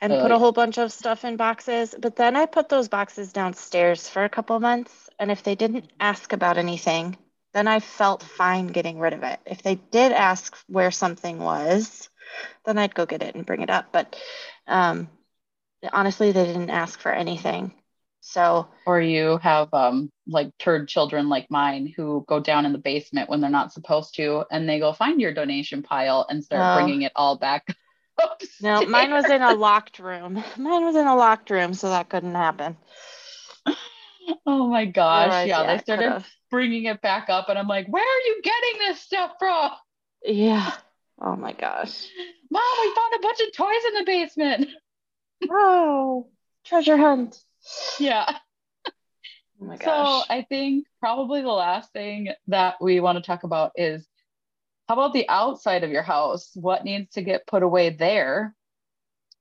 and 0.00 0.12
put 0.12 0.30
a 0.30 0.38
whole 0.38 0.52
bunch 0.52 0.78
of 0.78 0.92
stuff 0.92 1.24
in 1.24 1.36
boxes. 1.36 1.94
But 1.98 2.14
then 2.14 2.36
I 2.36 2.46
put 2.46 2.68
those 2.68 2.86
boxes 2.86 3.32
downstairs 3.32 4.08
for 4.08 4.22
a 4.22 4.28
couple 4.28 4.60
months. 4.60 5.10
And 5.18 5.32
if 5.32 5.42
they 5.42 5.56
didn't 5.56 5.90
ask 5.98 6.32
about 6.32 6.56
anything, 6.56 7.16
then 7.52 7.66
I 7.66 7.80
felt 7.80 8.22
fine 8.22 8.68
getting 8.68 9.00
rid 9.00 9.12
of 9.12 9.24
it. 9.24 9.40
If 9.46 9.64
they 9.64 9.74
did 9.74 10.12
ask 10.12 10.56
where 10.68 10.92
something 10.92 11.40
was, 11.40 12.08
then 12.64 12.78
I'd 12.78 12.94
go 12.94 13.06
get 13.06 13.22
it 13.22 13.34
and 13.34 13.46
bring 13.46 13.62
it 13.62 13.70
up. 13.70 13.86
But 13.92 14.16
um, 14.66 15.08
honestly, 15.92 16.32
they 16.32 16.44
didn't 16.44 16.70
ask 16.70 17.00
for 17.00 17.12
anything. 17.12 17.72
So, 18.22 18.68
or 18.86 19.00
you 19.00 19.38
have 19.38 19.72
um, 19.72 20.10
like 20.26 20.50
turd 20.58 20.88
children 20.88 21.28
like 21.28 21.50
mine 21.50 21.92
who 21.96 22.24
go 22.28 22.38
down 22.38 22.66
in 22.66 22.72
the 22.72 22.78
basement 22.78 23.30
when 23.30 23.40
they're 23.40 23.50
not 23.50 23.72
supposed 23.72 24.14
to, 24.16 24.44
and 24.50 24.68
they 24.68 24.78
go 24.78 24.92
find 24.92 25.20
your 25.20 25.32
donation 25.32 25.82
pile 25.82 26.26
and 26.28 26.44
start 26.44 26.72
bringing 26.72 27.02
it 27.02 27.12
all 27.16 27.38
back. 27.38 27.66
Oops. 28.22 28.62
No, 28.62 28.84
mine 28.84 29.12
was 29.12 29.24
in 29.30 29.40
a 29.40 29.54
locked 29.54 29.98
room. 29.98 30.44
Mine 30.58 30.84
was 30.84 30.96
in 30.96 31.06
a 31.06 31.16
locked 31.16 31.50
room, 31.50 31.72
so 31.72 31.88
that 31.88 32.08
couldn't 32.10 32.34
happen. 32.34 32.76
Oh 34.46 34.68
my 34.68 34.84
gosh. 34.84 35.32
Otherwise, 35.32 35.48
yeah, 35.48 35.66
they 35.66 35.78
started 35.82 36.04
could've. 36.04 36.28
bringing 36.50 36.84
it 36.84 37.00
back 37.02 37.28
up, 37.28 37.48
and 37.48 37.58
I'm 37.58 37.66
like, 37.66 37.86
where 37.88 38.04
are 38.04 38.20
you 38.26 38.40
getting 38.42 38.78
this 38.78 39.00
stuff 39.00 39.32
from? 39.38 39.70
Yeah. 40.24 40.72
Oh 41.20 41.36
my 41.36 41.52
gosh. 41.52 42.08
Mom, 42.50 42.62
we 42.80 42.94
found 42.94 43.14
a 43.14 43.18
bunch 43.20 43.40
of 43.40 43.52
toys 43.52 43.84
in 43.88 43.94
the 43.94 44.04
basement. 44.04 44.68
Oh, 45.50 46.28
treasure 46.66 46.98
hunt. 46.98 47.42
Yeah. 47.98 48.26
Oh 49.60 49.64
my 49.64 49.78
gosh. 49.78 50.26
So. 50.26 50.34
I 50.34 50.42
think 50.46 50.86
probably 51.00 51.40
the 51.40 51.48
last 51.48 51.94
thing 51.94 52.28
that 52.48 52.74
we 52.78 53.00
want 53.00 53.16
to 53.16 53.22
talk 53.22 53.44
about 53.44 53.72
is 53.74 54.06
how 54.86 54.94
about 54.94 55.14
the 55.14 55.26
outside 55.30 55.82
of 55.82 55.90
your 55.90 56.02
house? 56.02 56.50
What 56.54 56.84
needs 56.84 57.14
to 57.14 57.22
get 57.22 57.46
put 57.46 57.62
away 57.62 57.88
there? 57.88 58.54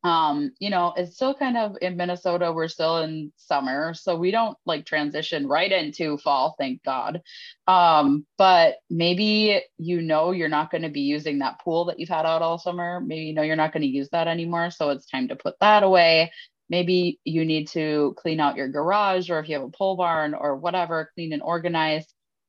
Um, 0.04 0.52
you 0.60 0.70
know, 0.70 0.94
it's 0.96 1.16
still 1.16 1.34
kind 1.34 1.58
of 1.58 1.76
in 1.82 1.98
Minnesota, 1.98 2.54
we're 2.54 2.70
still 2.70 3.00
in 3.00 3.34
summer, 3.36 3.94
so 3.94 4.16
we 4.16 4.32
don't 4.32 4.58
like 4.66 4.86
transition 4.86 5.46
right 5.46 5.72
into 5.72 6.18
fall, 6.18 6.56
thank 6.58 6.84
God. 6.84 7.22
Um, 7.68 8.26
but 8.38 8.76
maybe 8.90 9.62
you 9.78 10.02
know 10.02 10.32
you're 10.32 10.48
not 10.48 10.72
going 10.72 10.84
to 10.84 10.90
be 10.90 11.02
using 11.02 11.40
that 11.40 11.60
pool 11.60 11.86
that 11.86 12.00
you've 12.00 12.10
had 12.10 12.26
out 12.26 12.42
all 12.42 12.58
summer. 12.58 13.02
Maybe 13.02 13.24
you 13.24 13.34
know 13.34 13.42
you're 13.42 13.58
not 13.58 13.74
going 13.74 13.84
to 13.84 13.88
use 13.88 14.10
that 14.12 14.28
anymore, 14.28 14.72
so 14.72 14.90
it's 14.90 15.06
time 15.06 15.28
to 15.28 15.36
put 15.36 15.56
that 15.60 15.84
away 15.84 16.32
maybe 16.70 17.20
you 17.24 17.44
need 17.46 17.68
to 17.70 18.14
clean 18.18 18.40
out 18.40 18.56
your 18.56 18.68
garage 18.68 19.30
or 19.30 19.40
if 19.40 19.50
you 19.50 19.56
have 19.56 19.64
a 19.64 19.72
pole 19.72 19.98
barn 19.98 20.34
or 20.34 20.56
whatever 20.56 21.10
clean 21.16 21.34
and 21.34 21.42
organize 21.42 22.06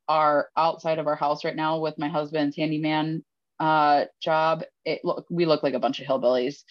our 0.08 0.48
outside 0.56 0.98
of 0.98 1.06
our 1.06 1.16
house 1.16 1.44
right 1.44 1.56
now 1.56 1.78
with 1.78 1.98
my 1.98 2.08
husband's 2.08 2.56
handyman 2.56 3.24
uh 3.58 4.04
job 4.22 4.62
it 4.84 5.00
look 5.04 5.26
we 5.30 5.46
look 5.46 5.62
like 5.62 5.74
a 5.74 5.78
bunch 5.80 6.00
of 6.00 6.06
hillbillies 6.06 6.62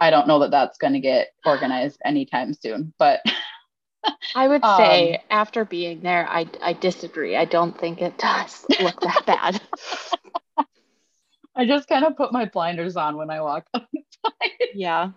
i 0.00 0.10
don't 0.10 0.28
know 0.28 0.40
that 0.40 0.50
that's 0.50 0.78
going 0.78 0.92
to 0.92 1.00
get 1.00 1.28
organized 1.44 2.00
anytime 2.04 2.54
soon 2.54 2.92
but 2.98 3.20
I 4.34 4.48
would 4.48 4.62
say 4.62 5.14
um, 5.14 5.20
after 5.30 5.64
being 5.64 6.00
there, 6.00 6.28
I 6.28 6.46
I 6.60 6.74
disagree. 6.74 7.36
I 7.36 7.46
don't 7.46 7.78
think 7.78 8.02
it 8.02 8.18
does 8.18 8.66
look 8.82 9.00
that 9.00 9.22
bad. 9.24 9.62
i 11.56 11.64
just 11.64 11.88
kind 11.88 12.04
of 12.04 12.16
put 12.16 12.32
my 12.32 12.44
blinders 12.46 12.96
on 12.96 13.16
when 13.16 13.30
i 13.30 13.40
walk 13.40 13.66
outside 13.74 14.50
yeah. 14.74 15.10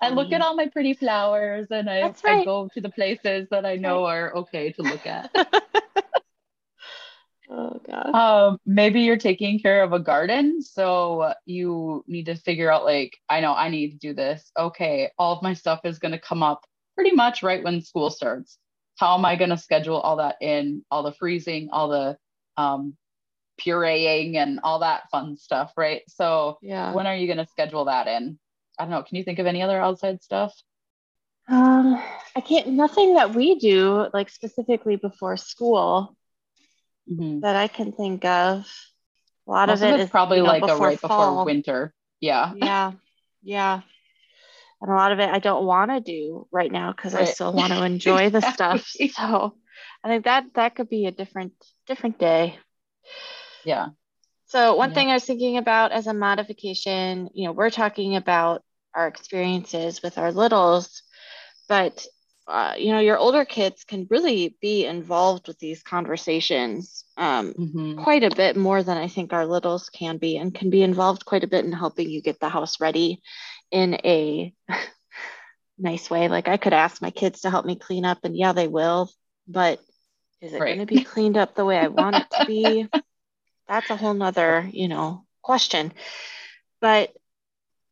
i 0.00 0.08
look 0.08 0.32
at 0.32 0.40
all 0.40 0.54
my 0.56 0.66
pretty 0.68 0.94
flowers 0.94 1.66
and 1.70 1.88
i, 1.88 2.00
That's 2.00 2.24
I 2.24 2.44
go 2.44 2.68
to 2.74 2.80
the 2.80 2.90
places 2.90 3.48
that 3.50 3.66
i 3.66 3.76
know 3.76 4.04
are 4.04 4.34
okay 4.36 4.72
to 4.72 4.82
look 4.82 5.06
at 5.06 5.30
Oh 7.50 7.80
god. 7.86 8.14
Um, 8.14 8.58
maybe 8.64 9.00
you're 9.00 9.16
taking 9.16 9.58
care 9.58 9.82
of 9.82 9.92
a 9.92 9.98
garden, 9.98 10.62
so 10.62 11.32
you 11.44 12.04
need 12.06 12.26
to 12.26 12.36
figure 12.36 12.70
out 12.70 12.84
like, 12.84 13.16
I 13.28 13.40
know 13.40 13.54
I 13.54 13.68
need 13.68 13.90
to 13.90 13.98
do 13.98 14.14
this. 14.14 14.50
Okay, 14.58 15.10
all 15.18 15.36
of 15.36 15.42
my 15.42 15.52
stuff 15.52 15.80
is 15.84 15.98
going 15.98 16.12
to 16.12 16.18
come 16.18 16.42
up 16.42 16.64
pretty 16.94 17.12
much 17.12 17.42
right 17.42 17.62
when 17.62 17.82
school 17.82 18.10
starts. 18.10 18.58
How 18.96 19.16
am 19.16 19.24
I 19.24 19.36
going 19.36 19.50
to 19.50 19.58
schedule 19.58 20.00
all 20.00 20.16
that 20.16 20.36
in, 20.40 20.84
all 20.90 21.02
the 21.02 21.12
freezing, 21.12 21.68
all 21.72 21.88
the 21.88 22.16
um, 22.56 22.96
pureeing, 23.60 24.36
and 24.36 24.60
all 24.62 24.78
that 24.78 25.10
fun 25.10 25.36
stuff, 25.36 25.72
right? 25.76 26.02
So 26.08 26.58
Yeah. 26.62 26.92
when 26.92 27.06
are 27.06 27.16
you 27.16 27.26
going 27.26 27.44
to 27.44 27.50
schedule 27.50 27.86
that 27.86 28.06
in? 28.06 28.38
I 28.78 28.84
don't 28.84 28.90
know. 28.90 29.02
Can 29.02 29.16
you 29.16 29.24
think 29.24 29.38
of 29.38 29.46
any 29.46 29.62
other 29.62 29.80
outside 29.80 30.22
stuff? 30.22 30.54
Um, 31.48 32.00
I 32.34 32.40
can't. 32.40 32.68
Nothing 32.68 33.14
that 33.16 33.34
we 33.34 33.58
do 33.58 34.06
like 34.14 34.30
specifically 34.30 34.96
before 34.96 35.36
school 35.36 36.16
Mhm. 37.08 37.40
that 37.42 37.56
I 37.56 37.68
can 37.68 37.92
think 37.92 38.24
of. 38.24 38.66
A 39.46 39.50
lot 39.50 39.68
Most 39.68 39.82
of 39.82 39.90
it's 39.90 40.10
probably 40.10 40.38
you 40.38 40.44
know, 40.44 40.48
like 40.48 40.62
a 40.62 40.66
before 40.66 40.86
right 40.86 41.00
before 41.00 41.44
winter. 41.44 41.94
Yeah. 42.20 42.52
Yeah. 42.54 42.92
Yeah. 43.42 43.82
And 44.80 44.90
a 44.90 44.94
lot 44.94 45.12
of 45.12 45.20
it 45.20 45.28
I 45.30 45.38
don't 45.38 45.66
want 45.66 45.90
to 45.90 46.00
do 46.00 46.46
right 46.52 46.70
now 46.70 46.92
because 46.92 47.14
I 47.14 47.24
still 47.24 47.52
want 47.52 47.72
to 47.72 47.82
enjoy 47.84 48.30
the 48.30 48.40
stuff. 48.42 48.86
So 48.88 49.56
I 50.04 50.08
think 50.08 50.24
that 50.24 50.44
that 50.54 50.74
could 50.76 50.88
be 50.88 51.06
a 51.06 51.10
different 51.12 51.52
different 51.86 52.18
day. 52.18 52.58
Yeah. 53.64 53.88
So 54.46 54.76
one 54.76 54.90
Yeah. 54.90 54.94
thing 54.94 55.10
I 55.10 55.14
was 55.14 55.24
thinking 55.24 55.56
about 55.58 55.92
as 55.92 56.06
a 56.06 56.14
modification, 56.14 57.28
you 57.34 57.46
know, 57.46 57.52
we're 57.52 57.70
talking 57.70 58.16
about 58.16 58.62
our 58.94 59.06
experiences 59.08 60.02
with 60.02 60.18
our 60.18 60.32
littles, 60.32 61.02
but 61.68 62.06
uh, 62.46 62.74
you 62.78 62.92
know, 62.92 63.00
your 63.00 63.18
older 63.18 63.44
kids 63.44 63.84
can 63.84 64.06
really 64.10 64.56
be 64.60 64.84
involved 64.86 65.48
with 65.48 65.58
these 65.58 65.82
conversations 65.82 67.04
um, 67.16 67.54
Mhm. 67.58 67.96
quite 67.96 68.22
a 68.24 68.34
bit 68.34 68.56
more 68.56 68.82
than 68.82 68.96
I 68.98 69.08
think 69.08 69.32
our 69.32 69.46
littles 69.46 69.88
can 69.90 70.18
be, 70.18 70.36
and 70.36 70.54
can 70.54 70.70
be 70.70 70.82
involved 70.82 71.24
quite 71.24 71.44
a 71.44 71.48
bit 71.48 71.64
in 71.64 71.72
helping 71.72 72.10
you 72.10 72.22
get 72.22 72.40
the 72.40 72.48
house 72.48 72.80
ready 72.80 73.20
in 73.70 73.94
a 74.04 74.52
nice 75.78 76.10
way. 76.10 76.28
Like 76.28 76.48
I 76.48 76.56
could 76.56 76.72
ask 76.72 77.00
my 77.02 77.10
kids 77.10 77.42
to 77.42 77.50
help 77.50 77.66
me 77.66 77.76
clean 77.76 78.04
up, 78.04 78.18
and 78.24 78.36
yeah, 78.36 78.52
they 78.52 78.68
will, 78.68 79.10
but 79.48 79.80
is 80.40 80.52
it 80.54 80.66
Right. 80.66 80.68
going 80.68 80.80
to 80.80 80.86
be 80.86 81.00
cleaned 81.00 81.36
up 81.36 81.54
the 81.54 81.64
way 81.64 81.78
I 81.78 81.88
want 81.88 82.16
it 82.16 82.30
to 82.32 82.42
be? 82.42 82.88
That's 83.68 83.90
a 83.90 83.96
whole 83.96 84.14
nother, 84.14 84.68
you 84.72 84.88
know, 84.88 85.24
question. 85.42 85.92
But 86.80 87.10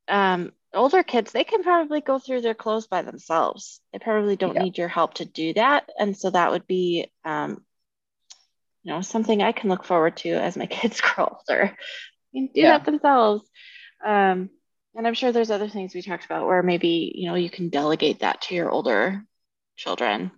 um, 0.08 0.52
older 0.74 1.02
kids, 1.02 1.32
they 1.32 1.44
can 1.44 1.62
probably 1.62 2.00
go 2.00 2.18
through 2.18 2.40
their 2.42 2.54
clothes 2.54 2.86
by 2.86 3.02
themselves. 3.02 3.80
They 3.92 3.98
probably 3.98 4.36
don't 4.36 4.54
Yeah. 4.54 4.62
need 4.62 4.78
your 4.78 4.88
help 4.88 5.14
to 5.14 5.24
do 5.24 5.54
that. 5.54 5.88
And 5.98 6.16
so 6.16 6.30
that 6.30 6.50
would 6.52 6.66
be, 6.66 7.10
um, 7.24 7.64
you 8.82 8.92
know, 8.92 9.00
something 9.00 9.42
I 9.42 9.52
can 9.52 9.70
look 9.70 9.84
forward 9.84 10.16
to 10.18 10.30
as 10.30 10.56
my 10.56 10.66
kids 10.78 11.00
grow 11.00 11.38
older. 11.48 11.76
Do 12.34 12.48
Yeah. 12.54 12.78
that 12.78 12.84
themselves. 12.84 13.48
Um, 14.04 14.50
and 14.94 15.06
I'm 15.06 15.14
sure 15.14 15.32
there's 15.32 15.50
other 15.50 15.68
things 15.68 15.94
we 15.94 16.02
talked 16.02 16.24
about 16.24 16.46
where 16.46 16.62
maybe, 16.62 17.12
you 17.14 17.28
know, 17.28 17.34
you 17.34 17.50
can 17.50 17.68
delegate 17.68 18.20
that 18.20 18.42
to 18.42 18.54
your 18.54 18.70
older 18.70 19.24
children. 19.76 20.30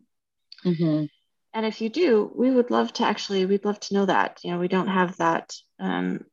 Mhm. 0.64 1.09
And 1.55 1.66
if 1.66 1.81
you 1.81 1.88
do, 1.88 2.31
we 2.35 2.51
would 2.51 2.70
love 2.70 2.92
to 2.94 3.05
actually, 3.05 3.47
we'd 3.47 3.64
love 3.64 3.81
to 3.81 3.94
know 3.94 4.07
that. 4.07 4.40
You 4.42 4.53
know, 4.53 4.59
we 4.59 4.68
don't 4.68 4.88
have 4.88 5.16
that 5.18 5.55
um, 5.79 6.25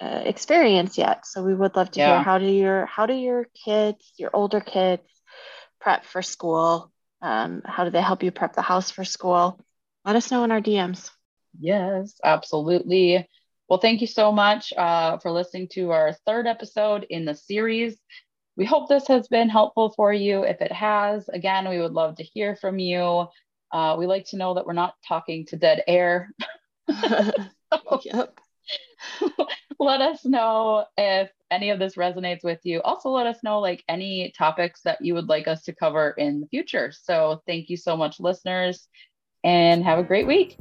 uh, 0.00 0.22
experience 0.24 0.98
yet, 0.98 1.26
so 1.26 1.42
we 1.42 1.54
would 1.54 1.76
love 1.76 1.90
to 1.92 2.00
Yeah. 2.00 2.00
hear 2.00 2.18
how 2.20 2.38
do 2.38 2.46
your 2.46 2.86
how 2.86 3.06
do 3.06 3.14
your 3.14 3.46
kids, 3.64 4.12
your 4.18 4.30
older 4.34 4.60
kids, 4.60 5.02
prep 5.80 6.04
for 6.04 6.22
school? 6.22 6.90
Um, 7.22 7.62
how 7.64 7.84
do 7.84 7.90
they 7.90 8.02
help 8.02 8.22
you 8.22 8.30
prep 8.32 8.54
the 8.54 8.62
house 8.62 8.90
for 8.90 9.04
school? 9.04 9.58
Let 10.04 10.16
us 10.16 10.30
know 10.30 10.44
in 10.44 10.52
our 10.52 10.60
DMs. 10.60 11.10
Yes, 11.58 12.18
absolutely. 12.24 13.28
Well, 13.68 13.78
thank 13.80 14.00
you 14.00 14.06
so 14.06 14.32
much 14.32 14.72
uh, 14.76 15.18
for 15.18 15.30
listening 15.30 15.68
to 15.72 15.90
our 15.90 16.12
third 16.26 16.46
episode 16.46 17.06
in 17.10 17.24
the 17.24 17.34
series. 17.34 17.96
We 18.56 18.64
hope 18.64 18.88
this 18.88 19.06
has 19.08 19.28
been 19.28 19.48
helpful 19.48 19.92
for 19.96 20.12
you. 20.12 20.42
If 20.44 20.60
it 20.60 20.72
has, 20.72 21.28
again, 21.28 21.68
we 21.68 21.80
would 21.80 21.92
love 21.92 22.16
to 22.16 22.22
hear 22.24 22.56
from 22.56 22.78
you. 22.78 23.26
Uh, 23.72 23.96
we 23.98 24.06
like 24.06 24.26
to 24.30 24.36
know 24.36 24.54
that 24.54 24.66
we're 24.66 24.72
not 24.72 24.94
talking 25.06 25.46
to 25.46 25.56
dead 25.56 25.82
air. 25.86 26.30
yep. 28.04 28.40
let 29.78 30.00
us 30.00 30.24
know 30.24 30.84
if 30.96 31.30
any 31.50 31.70
of 31.70 31.78
this 31.78 31.96
resonates 31.96 32.44
with 32.44 32.60
you. 32.64 32.82
Also, 32.82 33.10
let 33.10 33.26
us 33.26 33.38
know 33.42 33.60
like 33.60 33.84
any 33.88 34.32
topics 34.36 34.82
that 34.82 35.00
you 35.00 35.14
would 35.14 35.28
like 35.28 35.48
us 35.48 35.62
to 35.64 35.74
cover 35.74 36.10
in 36.18 36.40
the 36.40 36.46
future. 36.48 36.92
So, 36.92 37.42
thank 37.46 37.70
you 37.70 37.76
so 37.76 37.96
much, 37.96 38.20
listeners, 38.20 38.88
and 39.44 39.84
have 39.84 39.98
a 39.98 40.02
great 40.02 40.26
week. 40.26 40.58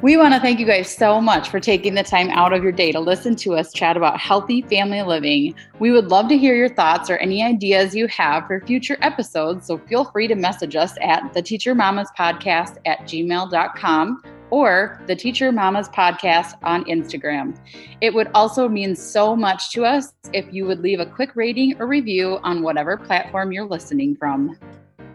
We 0.00 0.16
want 0.16 0.32
to 0.32 0.40
thank 0.40 0.60
you 0.60 0.66
guys 0.66 0.88
so 0.88 1.20
much 1.20 1.48
for 1.48 1.58
taking 1.58 1.94
the 1.94 2.04
time 2.04 2.30
out 2.30 2.52
of 2.52 2.62
your 2.62 2.70
day 2.70 2.92
to 2.92 3.00
listen 3.00 3.34
to 3.36 3.54
us 3.54 3.72
chat 3.72 3.96
about 3.96 4.20
healthy 4.20 4.62
family 4.62 5.02
living. 5.02 5.56
We 5.80 5.90
would 5.90 6.08
love 6.08 6.28
to 6.28 6.38
hear 6.38 6.54
your 6.54 6.68
thoughts 6.68 7.10
or 7.10 7.16
any 7.16 7.42
ideas 7.42 7.96
you 7.96 8.06
have 8.06 8.46
for 8.46 8.60
future 8.60 8.96
episodes. 9.02 9.66
So 9.66 9.76
feel 9.76 10.04
free 10.04 10.28
to 10.28 10.36
message 10.36 10.76
us 10.76 10.94
at 11.00 11.34
the 11.34 11.42
Teacher 11.42 11.74
Mamas 11.74 12.08
Podcast 12.16 12.76
at 12.86 13.00
gmail.com 13.00 14.22
or 14.50 15.00
the 15.06 15.16
Teacher 15.16 15.52
Mamas 15.52 15.88
Podcast 15.88 16.54
on 16.62 16.84
Instagram. 16.84 17.56
It 18.00 18.14
would 18.14 18.28
also 18.34 18.68
mean 18.68 18.96
so 18.96 19.36
much 19.36 19.70
to 19.72 19.84
us 19.84 20.14
if 20.32 20.52
you 20.52 20.66
would 20.66 20.80
leave 20.80 21.00
a 21.00 21.06
quick 21.06 21.36
rating 21.36 21.80
or 21.80 21.86
review 21.86 22.38
on 22.42 22.62
whatever 22.62 22.96
platform 22.96 23.52
you're 23.52 23.66
listening 23.66 24.16
from. 24.16 24.56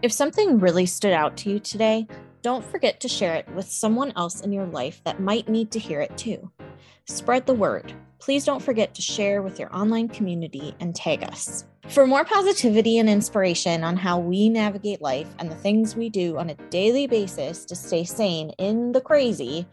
If 0.02 0.12
something 0.12 0.60
really 0.60 0.86
stood 0.86 1.14
out 1.14 1.38
to 1.38 1.50
you 1.50 1.60
today, 1.60 2.08
don't 2.42 2.66
forget 2.66 3.00
to 3.00 3.08
share 3.08 3.36
it 3.36 3.48
with 3.56 3.66
someone 3.66 4.12
else 4.18 4.42
in 4.42 4.52
your 4.52 4.66
life 4.66 5.02
that 5.06 5.22
might 5.22 5.48
need 5.48 5.72
to 5.72 5.80
hear 5.80 6.02
it 6.02 6.18
too. 6.18 6.52
Spread 7.06 7.46
the 7.46 7.54
word. 7.54 7.94
Please 8.24 8.46
don't 8.46 8.64
forget 8.64 8.94
to 8.94 9.02
share 9.02 9.42
with 9.42 9.60
your 9.60 9.76
online 9.76 10.08
community 10.08 10.74
and 10.80 10.96
tag 10.96 11.24
us. 11.24 11.66
For 11.90 12.08
more 12.08 12.24
positivity 12.24 12.98
and 12.98 13.10
inspiration 13.10 13.84
on 13.84 13.98
how 13.98 14.18
we 14.18 14.48
navigate 14.48 15.02
life 15.02 15.28
and 15.40 15.52
the 15.52 15.56
things 15.56 15.98
we 15.98 16.08
do 16.08 16.38
on 16.38 16.50
a 16.50 16.56
daily 16.70 17.06
basis 17.06 17.66
to 17.66 17.76
stay 17.76 18.06
sane 18.06 18.52
in 18.52 18.94
the 18.94 19.02
crazy, 19.02 19.68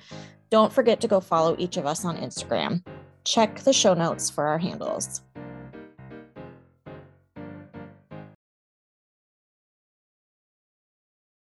don't 0.50 0.72
forget 0.72 1.00
to 1.00 1.06
go 1.06 1.20
follow 1.20 1.54
each 1.60 1.76
of 1.76 1.86
us 1.86 2.04
on 2.04 2.16
Instagram. 2.16 2.84
Check 3.22 3.60
the 3.60 3.72
show 3.72 3.94
notes 3.94 4.28
for 4.28 4.48
our 4.48 4.58
handles. 4.58 5.22